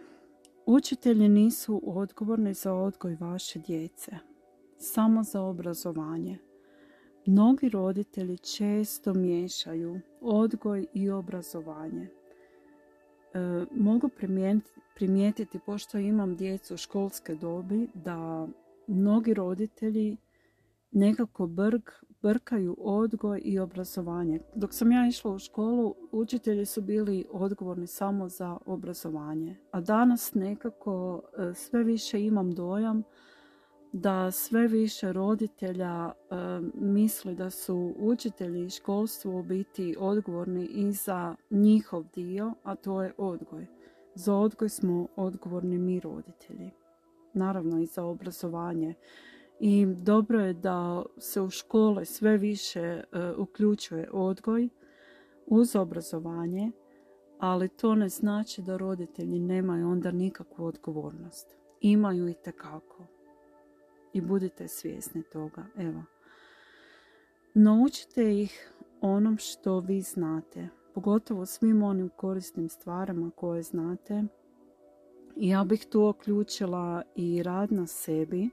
Učitelji 0.66 1.28
nisu 1.28 1.82
odgovorni 1.84 2.54
za 2.54 2.74
odgoj 2.74 3.16
vaše 3.20 3.58
djece, 3.58 4.12
samo 4.78 5.22
za 5.22 5.42
obrazovanje. 5.42 6.45
Mnogi 7.28 7.68
roditelji 7.68 8.38
često 8.38 9.14
miješaju 9.14 10.00
odgoj 10.20 10.86
i 10.94 11.10
obrazovanje. 11.10 12.08
E, 13.34 13.64
mogu 13.70 14.10
primijetiti, 14.94 15.58
pošto 15.66 15.98
imam 15.98 16.36
djecu 16.36 16.76
školske 16.76 17.34
dobi, 17.34 17.88
da 17.94 18.48
mnogi 18.86 19.34
roditelji 19.34 20.16
nekako 20.90 21.46
brg, 21.46 21.82
brkaju 22.22 22.76
odgoj 22.78 23.40
i 23.44 23.58
obrazovanje. 23.58 24.40
Dok 24.54 24.74
sam 24.74 24.92
ja 24.92 25.08
išla 25.08 25.30
u 25.30 25.38
školu, 25.38 25.94
učitelji 26.12 26.66
su 26.66 26.82
bili 26.82 27.26
odgovorni 27.30 27.86
samo 27.86 28.28
za 28.28 28.58
obrazovanje. 28.66 29.56
A 29.70 29.80
danas 29.80 30.34
nekako 30.34 31.22
e, 31.38 31.54
sve 31.54 31.84
više 31.84 32.22
imam 32.22 32.52
dojam 32.52 33.02
da 33.96 34.30
sve 34.30 34.66
više 34.66 35.12
roditelja 35.12 36.12
e, 36.12 36.34
misli 36.74 37.34
da 37.34 37.50
su 37.50 37.94
učitelji 37.98 38.64
i 38.64 38.70
školstvo 38.70 39.42
biti 39.42 39.96
odgovorni 39.98 40.64
i 40.64 40.92
za 40.92 41.36
njihov 41.50 42.04
dio, 42.14 42.54
a 42.62 42.74
to 42.74 43.02
je 43.02 43.12
odgoj. 43.18 43.66
Za 44.14 44.34
odgoj 44.34 44.68
smo 44.68 45.08
odgovorni 45.16 45.78
mi 45.78 46.00
roditelji. 46.00 46.70
Naravno 47.34 47.80
i 47.80 47.86
za 47.86 48.04
obrazovanje. 48.04 48.94
I 49.60 49.86
dobro 49.86 50.40
je 50.40 50.52
da 50.52 51.04
se 51.18 51.40
u 51.40 51.50
škole 51.50 52.04
sve 52.04 52.36
više 52.36 52.80
e, 52.80 53.02
uključuje 53.38 54.10
odgoj 54.12 54.68
uz 55.46 55.76
obrazovanje, 55.76 56.70
ali 57.38 57.68
to 57.68 57.94
ne 57.94 58.08
znači 58.08 58.62
da 58.62 58.76
roditelji 58.76 59.38
nemaju 59.38 59.88
onda 59.88 60.10
nikakvu 60.10 60.64
odgovornost. 60.64 61.56
Imaju 61.80 62.28
i 62.28 62.34
tekako 62.34 63.15
i 64.16 64.20
budite 64.20 64.68
svjesni 64.68 65.22
toga. 65.22 65.64
Evo. 65.78 66.02
Naučite 67.54 68.42
ih 68.42 68.72
onom 69.00 69.38
što 69.38 69.80
vi 69.80 70.00
znate, 70.00 70.68
pogotovo 70.94 71.46
svim 71.46 71.82
onim 71.82 72.08
korisnim 72.08 72.68
stvarama 72.68 73.30
koje 73.36 73.62
znate. 73.62 74.24
Ja 75.36 75.64
bih 75.64 75.86
tu 75.90 76.08
uključila 76.08 77.02
i 77.14 77.42
rad 77.42 77.72
na 77.72 77.86
sebi, 77.86 78.50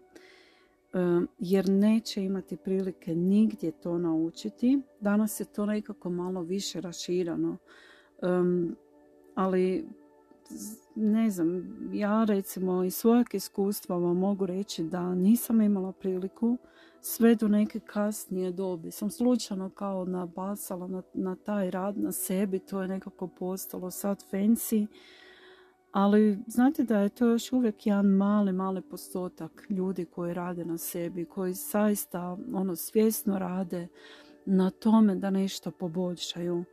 jer 1.39 1.69
neće 1.69 2.23
imati 2.23 2.57
prilike 2.57 3.15
nigdje 3.15 3.71
to 3.71 3.97
naučiti. 3.97 4.81
Danas 4.99 5.39
je 5.39 5.45
to 5.45 5.65
nekako 5.65 6.09
malo 6.09 6.41
više 6.41 6.81
raširano, 6.81 7.57
ali 9.35 9.87
ne 10.95 11.29
znam, 11.29 11.63
ja 11.93 12.23
recimo 12.23 12.83
iz 12.83 12.95
svojeg 12.95 13.27
iskustva 13.33 13.97
vam 13.97 14.17
mogu 14.17 14.45
reći 14.45 14.83
da 14.83 15.15
nisam 15.15 15.61
imala 15.61 15.91
priliku 15.91 16.57
sve 17.01 17.35
do 17.35 17.47
neke 17.47 17.79
kasnije 17.79 18.51
dobi. 18.51 18.91
Sam 18.91 19.09
slučajno 19.09 19.69
kao 19.69 20.05
nabasala 20.05 20.87
na, 20.87 21.01
na 21.13 21.35
taj 21.35 21.71
rad 21.71 21.97
na 21.97 22.11
sebi, 22.11 22.59
to 22.59 22.81
je 22.81 22.87
nekako 22.87 23.27
postalo 23.27 23.91
sad 23.91 24.23
fancy. 24.31 24.87
Ali 25.91 26.39
znate 26.47 26.83
da 26.83 26.99
je 26.99 27.09
to 27.09 27.25
još 27.25 27.51
uvijek 27.51 27.87
jedan 27.87 28.05
mali, 28.05 28.51
mali 28.51 28.81
postotak 28.81 29.65
ljudi 29.69 30.05
koji 30.05 30.33
rade 30.33 30.65
na 30.65 30.77
sebi, 30.77 31.25
koji 31.25 31.53
zaista 31.53 32.37
ono, 32.53 32.75
svjesno 32.75 33.39
rade 33.39 33.87
na 34.45 34.69
tome 34.69 35.15
da 35.15 35.29
nešto 35.29 35.71
poboljšaju. 35.71 36.63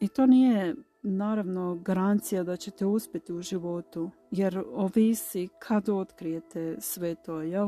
I 0.00 0.08
to 0.08 0.26
nije 0.26 0.74
naravno 1.04 1.74
garancija 1.74 2.42
da 2.42 2.56
ćete 2.56 2.86
uspjeti 2.86 3.32
u 3.32 3.42
životu, 3.42 4.10
jer 4.30 4.62
ovisi 4.72 5.48
kad 5.58 5.88
otkrijete 5.88 6.76
sve 6.80 7.14
to, 7.14 7.40
jel? 7.40 7.66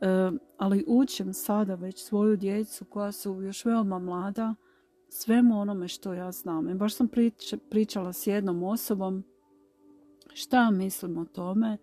E, 0.00 0.30
ali 0.56 0.84
učim 0.86 1.32
sada 1.34 1.74
već 1.74 2.04
svoju 2.04 2.36
djecu 2.36 2.84
koja 2.84 3.12
su 3.12 3.42
još 3.42 3.64
veoma 3.64 3.98
mlada 3.98 4.54
svemu 5.08 5.60
onome 5.60 5.88
što 5.88 6.12
ja 6.12 6.32
znam. 6.32 6.68
I 6.68 6.74
baš 6.74 6.94
sam 6.94 7.08
pričala 7.70 8.12
s 8.12 8.26
jednom 8.26 8.62
osobom 8.62 9.24
šta 10.34 10.70
mislim 10.70 11.18
o 11.18 11.24
tome, 11.24 11.78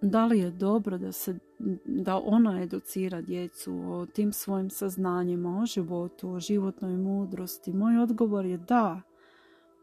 da 0.00 0.26
li 0.26 0.38
je 0.38 0.50
dobro 0.50 0.98
da 0.98 1.12
se 1.12 1.38
da 1.84 2.16
ona 2.16 2.62
educira 2.62 3.20
djecu 3.20 3.72
o 3.86 4.06
tim 4.06 4.32
svojim 4.32 4.70
saznanjima, 4.70 5.58
o 5.62 5.66
životu, 5.66 6.30
o 6.30 6.40
životnoj 6.40 6.96
mudrosti. 6.96 7.72
Moj 7.72 7.98
odgovor 7.98 8.44
je 8.44 8.58
da, 8.58 9.02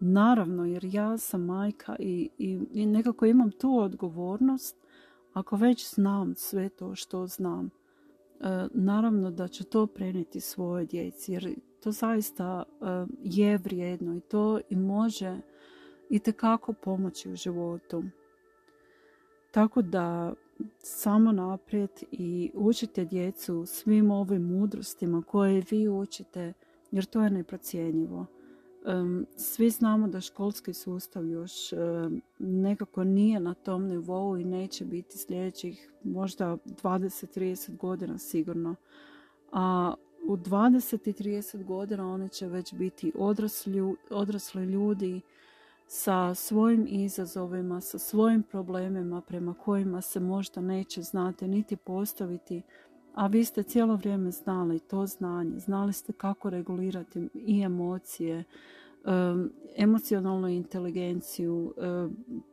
Naravno, 0.03 0.65
jer 0.65 0.85
ja 0.85 1.17
sam 1.17 1.45
majka 1.45 1.95
i, 1.99 2.29
i, 2.37 2.59
i 2.73 2.85
nekako 2.85 3.25
imam 3.25 3.51
tu 3.51 3.77
odgovornost. 3.77 4.75
Ako 5.33 5.55
već 5.55 5.93
znam 5.93 6.35
sve 6.35 6.69
to 6.69 6.95
što 6.95 7.27
znam, 7.27 7.65
e, 7.65 8.67
naravno 8.73 9.31
da 9.31 9.47
ću 9.47 9.63
to 9.63 9.87
prenijeti 9.87 10.39
svoje 10.39 10.85
djeci. 10.85 11.33
Jer 11.33 11.55
to 11.83 11.91
zaista 11.91 12.63
je 13.23 13.57
vrijedno 13.57 14.15
i 14.15 14.19
to 14.19 14.59
i 14.69 14.75
može 14.75 15.37
i 16.09 16.19
tekako 16.19 16.73
pomoći 16.73 17.31
u 17.31 17.35
životu. 17.35 18.03
Tako 19.51 19.81
da 19.81 20.33
samo 20.79 21.31
naprijed 21.31 21.89
i 22.11 22.51
učite 22.53 23.05
djecu 23.05 23.65
svim 23.65 24.11
ovim 24.11 24.41
mudrostima 24.41 25.23
koje 25.27 25.63
vi 25.71 25.89
učite, 25.89 26.53
jer 26.91 27.05
to 27.05 27.21
je 27.21 27.29
neprocjenjivo. 27.29 28.25
Svi 29.35 29.69
znamo 29.69 30.07
da 30.07 30.21
školski 30.21 30.73
sustav 30.73 31.27
još 31.27 31.51
nekako 32.39 33.03
nije 33.03 33.39
na 33.39 33.53
tom 33.53 33.87
nivou 33.87 34.37
i 34.37 34.45
neće 34.45 34.85
biti 34.85 35.17
sljedećih 35.17 35.91
možda 36.03 36.57
20-30 36.65 37.77
godina 37.77 38.17
sigurno. 38.17 38.75
A 39.51 39.93
u 40.27 40.37
20 40.37 41.09
i 41.09 41.13
30 41.13 41.63
godina 41.63 42.13
oni 42.13 42.29
će 42.29 42.47
već 42.47 42.73
biti 42.73 43.11
odrasli, 43.15 43.95
odrasli 44.09 44.65
ljudi 44.65 45.21
sa 45.87 46.35
svojim 46.35 46.87
izazovima, 46.89 47.81
sa 47.81 47.99
svojim 47.99 48.43
problemima 48.43 49.21
prema 49.21 49.53
kojima 49.53 50.01
se 50.01 50.19
možda 50.19 50.61
neće 50.61 51.01
znati 51.01 51.47
niti 51.47 51.75
postaviti, 51.75 52.61
a 53.13 53.27
vi 53.27 53.45
ste 53.45 53.63
cijelo 53.63 53.95
vrijeme 53.95 54.31
znali 54.31 54.79
to 54.79 55.05
znanje, 55.05 55.59
znali 55.59 55.93
ste 55.93 56.13
kako 56.13 56.49
regulirati 56.49 57.29
i 57.33 57.61
emocije, 57.61 58.43
emocionalnu 59.77 60.47
inteligenciju 60.47 61.73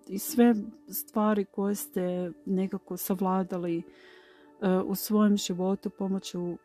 i 0.09 0.19
sve 0.19 0.55
stvari 0.89 1.45
koje 1.45 1.75
ste 1.75 2.33
nekako 2.47 2.97
savladali 2.97 3.83
u 4.85 4.95
svojem 4.95 5.37
životu 5.37 5.91
pomoću 5.91 6.57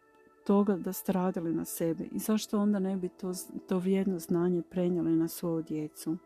toga 0.46 0.76
da 0.76 0.94
ste 0.94 1.12
radili 1.12 1.54
na 1.54 1.66
sebi 1.66 2.10
i 2.12 2.20
zašto 2.20 2.60
onda 2.60 2.80
ne 2.80 2.98
bi 2.98 3.10
to, 3.10 3.32
to 3.68 3.80
vrijedno 3.80 4.20
znanje 4.20 4.62
prenijeli 4.62 5.16
na 5.16 5.28
svoju 5.28 5.64
djecu. 5.64 6.18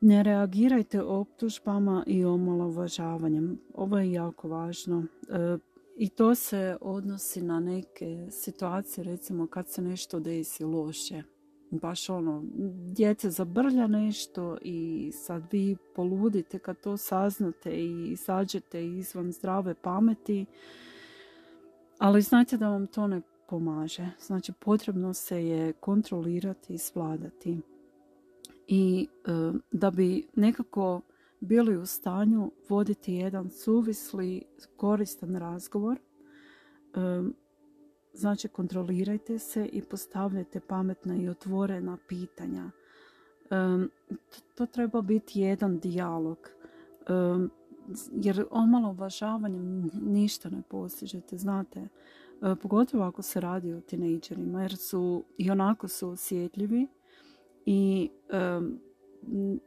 Ne 0.00 0.22
reagirajte 0.22 1.02
optužbama 1.02 2.04
i 2.06 2.24
omalovažavanjem. 2.24 3.60
Ovo 3.74 3.98
je 3.98 4.12
jako 4.12 4.48
važno. 4.48 5.04
I 6.00 6.08
to 6.08 6.34
se 6.34 6.76
odnosi 6.80 7.42
na 7.42 7.60
neke 7.60 8.26
situacije, 8.30 9.04
recimo 9.04 9.46
kad 9.46 9.68
se 9.68 9.82
nešto 9.82 10.20
desi 10.20 10.64
loše. 10.64 11.22
Baš 11.70 12.10
ono, 12.10 12.42
djete 12.92 13.30
zabrlja 13.30 13.86
nešto 13.86 14.58
i 14.62 15.10
sad 15.14 15.42
vi 15.52 15.76
poludite 15.94 16.58
kad 16.58 16.80
to 16.80 16.96
saznate 16.96 17.70
i 17.70 18.10
izađete 18.12 18.86
izvan 18.86 19.32
zdrave 19.32 19.74
pameti. 19.74 20.46
Ali 21.98 22.22
znajte 22.22 22.56
da 22.56 22.68
vam 22.68 22.86
to 22.86 23.06
ne 23.06 23.20
pomaže. 23.48 24.10
Znači 24.20 24.52
potrebno 24.60 25.14
se 25.14 25.46
je 25.46 25.72
kontrolirati 25.72 26.74
i 26.74 26.78
svladati 26.78 27.60
i 28.68 29.08
e, 29.26 29.30
da 29.72 29.90
bi 29.90 30.26
nekako 30.34 31.00
bili 31.40 31.76
u 31.76 31.86
stanju 31.86 32.52
voditi 32.68 33.14
jedan 33.14 33.50
suvisli, 33.50 34.42
koristan 34.76 35.36
razgovor. 35.36 35.98
Znači 38.12 38.48
kontrolirajte 38.48 39.38
se 39.38 39.66
i 39.72 39.82
postavljajte 39.82 40.60
pametna 40.60 41.16
i 41.16 41.28
otvorena 41.28 41.98
pitanja. 42.08 42.70
To 44.54 44.66
treba 44.66 45.02
biti 45.02 45.40
jedan 45.40 45.78
dijalog. 45.78 46.50
Jer 48.12 48.44
omalovažavanjem 48.50 49.90
ništa 50.02 50.50
ne 50.50 50.62
postižete, 50.68 51.38
znate. 51.38 51.88
Pogotovo 52.62 53.04
ako 53.04 53.22
se 53.22 53.40
radi 53.40 53.72
o 53.72 53.80
tinejdžerima 53.80 54.62
jer 54.62 54.76
su 54.76 55.24
i 55.38 55.50
onako 55.50 55.88
su 55.88 56.08
osjetljivi 56.08 56.86
i 57.66 58.10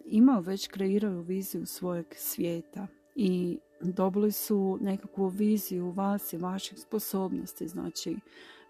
imao 0.06 0.42
već 0.42 0.68
kreiraju 0.68 1.22
viziju 1.22 1.66
svojeg 1.66 2.06
svijeta 2.16 2.88
i 3.16 3.60
dobili 3.82 4.32
su 4.32 4.78
nekakvu 4.82 5.28
viziju 5.28 5.92
vas 5.92 6.34
i 6.34 6.38
vaših 6.38 6.80
sposobnosti. 6.80 7.68
Znači, 7.68 8.18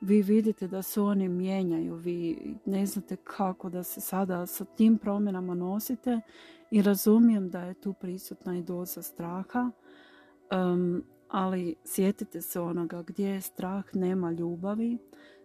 vi 0.02 0.22
vidite 0.22 0.68
da 0.68 0.82
se 0.82 1.02
oni 1.02 1.30
mijenjaju, 1.30 1.96
vi 1.96 2.38
ne 2.66 2.86
znate 2.86 3.16
kako 3.16 3.70
da 3.70 3.84
se 3.84 4.02
sada 4.02 4.46
sa 4.46 4.66
tim 4.66 4.98
promjenama 4.98 5.54
nosite 5.54 6.22
i 6.72 6.82
razumijem 6.82 7.50
da 7.50 7.62
je 7.62 7.74
tu 7.74 7.94
prisutna 7.94 8.58
i 8.58 8.64
doza 8.64 9.02
straha, 9.02 9.72
um, 10.52 11.04
ali 11.28 11.76
sjetite 11.86 12.42
se 12.42 12.60
onoga 12.60 13.04
gdje 13.08 13.28
je 13.28 13.42
strah, 13.42 13.86
nema 13.94 14.32
ljubavi, 14.32 14.98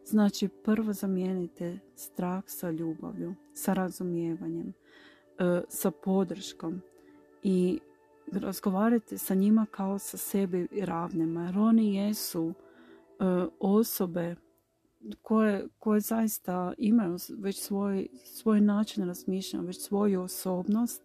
Znači 0.09 0.49
prvo 0.49 0.93
zamijenite 0.93 1.79
strah 1.95 2.45
sa 2.47 2.71
ljubavlju, 2.71 3.35
sa 3.55 3.75
razumijevanjem, 3.75 4.73
sa 5.69 5.91
podrškom 5.91 6.81
i 7.43 7.79
razgovarajte 8.33 9.19
sa 9.19 9.35
njima 9.35 9.67
kao 9.71 9.99
sa 9.99 10.17
sebi 10.17 10.69
ravnima 10.81 11.45
jer 11.45 11.59
oni 11.59 11.95
jesu 11.95 12.53
e, 12.55 13.25
osobe 13.61 14.37
koje, 15.23 15.69
koje 15.79 16.01
zaista 16.01 16.73
imaju 16.79 17.17
već 17.39 17.61
svoj, 17.61 18.09
svoj 18.25 18.61
način 18.61 19.07
razmišljanja, 19.07 19.67
već 19.67 19.81
svoju 19.81 20.23
osobnost 20.23 21.03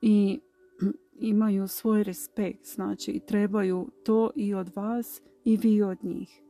i 0.00 0.40
imaju 1.32 1.68
svoj 1.68 2.02
respekt, 2.02 2.66
znači 2.66 3.10
i 3.10 3.20
trebaju 3.20 3.88
to 4.04 4.30
i 4.34 4.54
od 4.54 4.76
vas 4.76 5.22
i 5.44 5.56
vi 5.56 5.82
od 5.82 6.04
njih. 6.04 6.42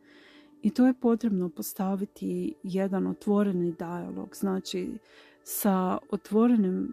I 0.63 0.71
to 0.71 0.87
je 0.87 1.01
potrebno 1.01 1.49
postaviti 1.49 2.55
jedan 2.63 3.07
otvoreni 3.07 3.75
dijalog, 3.79 4.37
znači 4.37 4.99
sa 5.49 5.99
otvorenim 6.11 6.93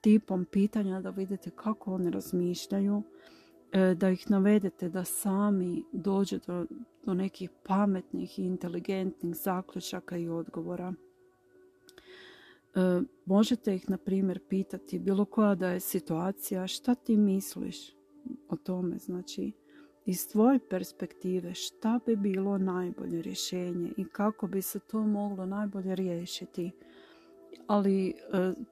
tipom 0.00 0.44
pitanja 0.44 1.00
da 1.00 1.10
vidite 1.10 1.50
kako 1.50 1.94
oni 1.94 2.10
razmišljaju, 2.10 3.02
e, 3.72 3.94
da 3.94 4.10
ih 4.10 4.30
navedete 4.30 4.88
da 4.88 5.04
sami 5.04 5.84
dođe 5.92 6.38
do, 6.46 6.66
do 7.04 7.14
nekih 7.14 7.50
pametnih 7.66 8.38
i 8.38 8.42
inteligentnih 8.42 9.34
zaključaka 9.34 10.16
i 10.16 10.28
odgovora. 10.28 10.94
E, 12.74 13.00
možete 13.24 13.74
ih, 13.74 13.90
na 13.90 13.96
primjer, 13.96 14.40
pitati 14.48 14.98
bilo 14.98 15.24
koja 15.24 15.54
da 15.54 15.68
je 15.68 15.80
situacija, 15.80 16.66
šta 16.66 16.94
ti 16.94 17.16
misliš 17.16 17.92
o 18.48 18.56
tome, 18.56 18.98
znači 18.98 19.52
iz 20.06 20.28
tvoje 20.28 20.58
perspektive 20.70 21.54
šta 21.54 22.00
bi 22.06 22.16
bilo 22.16 22.58
najbolje 22.58 23.22
rješenje 23.22 23.92
i 23.96 24.04
kako 24.04 24.46
bi 24.46 24.62
se 24.62 24.78
to 24.78 25.02
moglo 25.02 25.46
najbolje 25.46 25.94
riješiti. 25.94 26.70
Ali 27.66 28.08
e, 28.08 28.14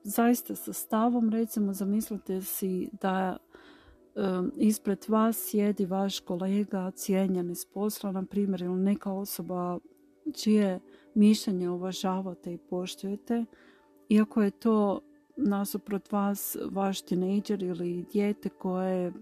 zaista 0.02 0.54
sa 0.54 0.72
stavom 0.72 1.30
recimo 1.30 1.72
zamislite 1.72 2.42
si 2.42 2.88
da 3.00 3.36
e, 3.36 4.20
ispred 4.56 5.04
vas 5.08 5.36
sjedi 5.36 5.86
vaš 5.86 6.20
kolega 6.20 6.90
cijenjen 6.90 7.50
iz 7.50 7.64
posla, 7.64 8.12
na 8.12 8.24
primjer, 8.24 8.62
ili 8.62 8.80
neka 8.80 9.12
osoba 9.12 9.78
čije 10.34 10.80
mišljenje 11.14 11.68
uvažavate 11.68 12.52
i 12.52 12.58
poštujete, 12.58 13.44
iako 14.08 14.42
je 14.42 14.50
to 14.50 15.00
nasuprot 15.36 16.12
vas 16.12 16.56
vaš 16.70 17.00
tinejdžer 17.02 17.62
ili 17.62 18.04
dijete 18.12 18.48
koje 18.48 19.12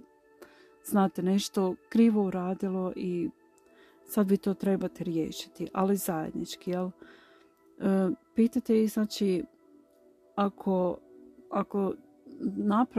znate 0.84 1.22
nešto 1.22 1.74
krivo 1.88 2.22
uradilo 2.22 2.92
i 2.96 3.30
sad 4.04 4.30
vi 4.30 4.36
to 4.36 4.54
trebate 4.54 5.04
riješiti, 5.04 5.68
ali 5.72 5.96
zajednički, 5.96 6.70
jel? 6.70 6.90
E, 7.80 8.10
pitate 8.34 8.82
ih, 8.82 8.92
znači, 8.92 9.44
ako, 10.34 10.98
ako 11.50 11.94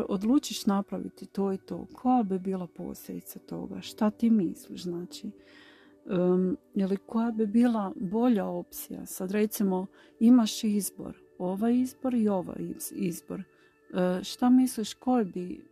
odlučiš 0.08 0.66
napraviti 0.66 1.26
to 1.26 1.54
i 1.54 1.58
to, 1.58 1.88
koja 1.94 2.24
bi 2.24 2.40
bila 2.40 2.68
posljedica 2.68 3.40
toga? 3.40 3.82
Šta 3.82 4.10
ti 4.10 4.30
misliš, 4.30 4.84
znači? 4.84 5.32
Um, 6.06 6.58
ili 6.76 6.98
koja 6.98 7.32
bi 7.32 7.46
bila 7.46 7.94
bolja 7.96 8.46
opcija? 8.46 9.06
Sad 9.06 9.32
recimo 9.32 9.86
imaš 10.20 10.64
izbor, 10.64 11.18
ovaj 11.38 11.76
izbor 11.76 12.14
i 12.14 12.28
ovaj 12.28 12.74
izbor. 12.92 13.40
Uh, 13.40 14.24
šta 14.24 14.50
misliš 14.50 14.94
koji 14.94 15.26
bi 15.26 15.68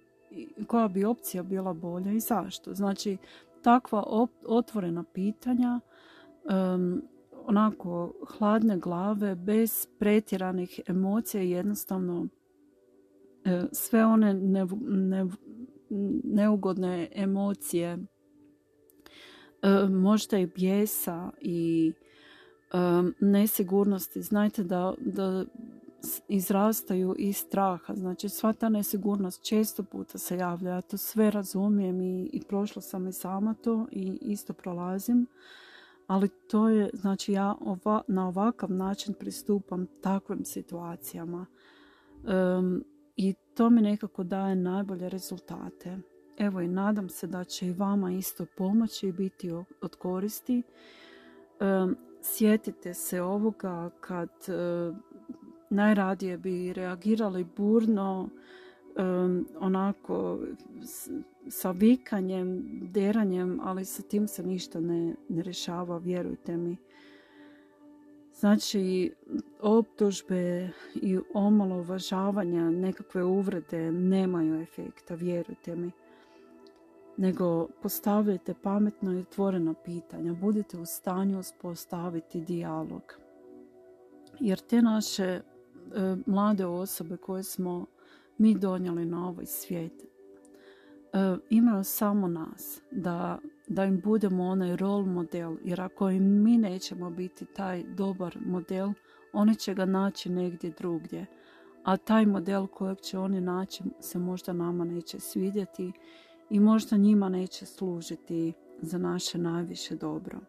koja 0.68 0.88
bi 0.88 1.06
opcija 1.06 1.44
bila 1.44 1.74
bolja 1.74 2.12
i 2.12 2.20
zašto. 2.20 2.74
Znači, 2.74 3.18
takva 3.62 4.04
otvorena 4.46 5.04
pitanja, 5.04 5.80
onako 7.48 8.14
hladne 8.38 8.78
glave, 8.78 9.36
bez 9.36 9.88
pretjeranih 10.00 10.80
emocija 10.88 11.44
jednostavno 11.44 12.28
e, 13.46 13.64
sve 13.72 14.06
one 14.06 14.34
neugodne 16.24 17.10
emocije, 17.16 17.98
e, 19.62 19.90
možda 19.90 20.38
i 20.38 20.46
bijesa 20.46 21.32
i 21.42 21.94
nesigurnosti. 23.20 24.22
Znajte 24.22 24.64
da, 24.64 24.94
da 25.00 25.46
izrastaju 26.28 27.16
iz 27.18 27.38
straha. 27.38 27.96
Znači 27.96 28.30
sva 28.30 28.54
ta 28.54 28.70
nesigurnost 28.70 29.44
često 29.44 29.84
puta 29.84 30.18
se 30.18 30.38
javlja. 30.38 30.72
Ja 30.72 30.82
to 30.82 30.98
sve 30.98 31.32
razumijem 31.32 32.02
i, 32.02 32.30
i 32.34 32.42
prošla 32.42 32.82
sam 32.82 33.08
i 33.08 33.14
sama 33.14 33.54
to 33.54 33.88
i 33.92 34.18
isto 34.22 34.54
prolazim. 34.54 35.28
Ali 36.08 36.30
to 36.30 36.70
je, 36.70 36.89
znači 36.94 37.32
ja 37.32 37.56
ova, 37.62 38.02
na 38.08 38.28
ovakav 38.28 38.72
način 38.72 39.13
pristupam 39.13 39.88
takvim 40.02 40.46
situacijama 40.46 41.46
i 43.15 43.34
to 43.54 43.70
mi 43.70 43.82
nekako 43.82 44.24
daje 44.24 44.56
najbolje 44.56 45.10
rezultate. 45.10 45.98
Evo 46.38 46.62
i 46.62 46.68
nadam 46.68 47.10
se 47.10 47.28
da 47.28 47.44
će 47.44 47.68
i 47.68 47.74
vama 47.74 48.12
isto 48.12 48.46
pomoći 48.58 49.08
i 49.08 49.12
biti 49.12 49.52
od 49.82 49.96
koristi. 49.96 50.63
Sjetite 52.22 52.94
se 52.94 53.22
ovoga 53.22 53.89
kad 54.02 54.30
najradije 55.70 56.38
bi 56.38 56.74
reagirali 56.74 57.44
burno, 57.58 58.30
onako 59.60 60.40
sa 61.50 61.72
vikanjem, 61.72 62.64
deranjem, 62.94 63.60
ali 63.64 63.86
sa 63.86 64.02
tim 64.02 64.28
se 64.28 64.44
ništa 64.44 64.80
ne, 64.80 65.16
ne 65.30 65.44
rešava, 65.44 65.98
vjerujte 65.98 66.58
mi. 66.58 66.78
Znači, 68.34 69.14
optužbe 69.62 70.70
i 70.96 71.20
omalovažavanja, 71.34 72.70
nekakve 72.70 73.24
uvrede 73.24 73.92
nemaju 73.92 74.62
efekta, 74.62 75.16
vjerujte 75.16 75.76
mi. 75.76 75.92
Nego 77.18 77.68
postavljajte 77.82 78.54
pametno 78.64 79.14
i 79.14 79.20
otvoreno 79.20 79.74
pitanja. 79.74 80.34
Budite 80.34 80.78
u 80.78 80.86
stanju 80.86 81.40
uspostaviti 81.40 82.42
dijalog. 82.42 83.14
Jer 84.40 84.60
te 84.60 84.82
naše 84.82 85.42
mlade 86.26 86.66
osobe 86.66 87.18
koje 87.18 87.44
smo 87.44 87.86
mi 88.38 88.56
donijeli 88.56 89.06
na 89.06 89.28
ovaj 89.28 89.45
svijet 89.45 90.04
e, 90.04 90.08
imaju 91.50 91.84
samo 91.84 92.28
nas. 92.28 92.82
Da 92.91 93.39
da 93.67 93.86
im 93.86 94.02
budemo 94.02 94.43
onaj 94.43 94.76
rol 94.76 95.06
model, 95.06 95.56
jer 95.63 95.82
ako 95.82 96.10
im 96.10 96.43
mi 96.43 96.58
nećemo 96.58 97.10
biti 97.10 97.45
taj 97.45 97.84
dobar 97.84 98.38
model, 98.45 98.89
oni 99.34 99.56
će 99.56 99.74
ga 99.74 99.86
naći 99.86 100.30
negdje 100.30 100.74
drugdje. 100.78 101.26
A 101.84 101.98
taj 101.98 102.26
model 102.26 102.67
kojeg 102.67 103.00
će 103.00 103.17
oni 103.17 103.41
naći 103.41 103.84
se 104.00 104.19
možda 104.19 104.54
nama 104.54 104.86
neće 104.86 105.19
svidjeti 105.19 105.91
i 106.50 106.60
možda 106.60 106.98
njima 106.98 107.30
neće 107.30 107.65
služiti 107.65 108.54
za 108.82 108.98
naše 108.98 109.38
najviše 109.38 109.95
dobro. 109.95 110.39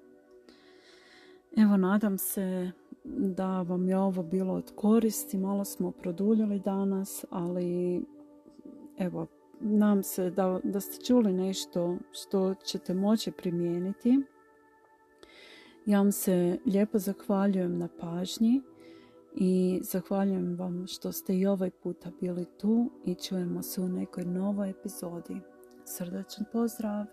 Evo, 1.57 1.77
nadam 1.77 2.18
se 2.18 2.70
da 3.16 3.62
vam 3.62 3.88
je 3.88 3.99
ovo 3.99 4.23
bilo 4.23 4.55
od 4.55 4.73
koristi. 4.75 5.38
Malo 5.38 5.64
smo 5.64 5.90
produljili 5.90 6.61
danas, 6.61 7.25
ali 7.31 8.03
evo, 8.99 9.27
nam 9.61 10.03
se 10.03 10.31
da, 10.31 10.61
da 10.64 10.81
ste 10.81 11.05
čuli 11.05 11.33
nešto 11.33 11.97
što 12.12 12.55
ćete 12.55 12.95
moći 12.95 13.33
primijeniti. 13.33 14.21
Ja 15.87 15.99
vam 15.99 16.12
se 16.12 16.59
lijepo 16.66 16.99
zahvaljujem 16.99 17.79
na 17.79 17.88
pažnji 18.01 18.61
i 19.35 19.81
zahvaljujem 19.83 20.57
vam 20.59 20.87
što 20.87 21.12
ste 21.12 21.37
i 21.37 21.47
ovaj 21.47 21.71
puta 21.71 22.11
bili 22.21 22.45
tu 22.59 22.90
i 23.05 23.14
čujemo 23.14 23.62
se 23.62 23.81
u 23.81 23.88
nekoj 23.88 24.25
novoj 24.25 24.71
epizodi. 24.71 25.40
Srdačan 25.85 26.45
pozdrav! 26.53 27.07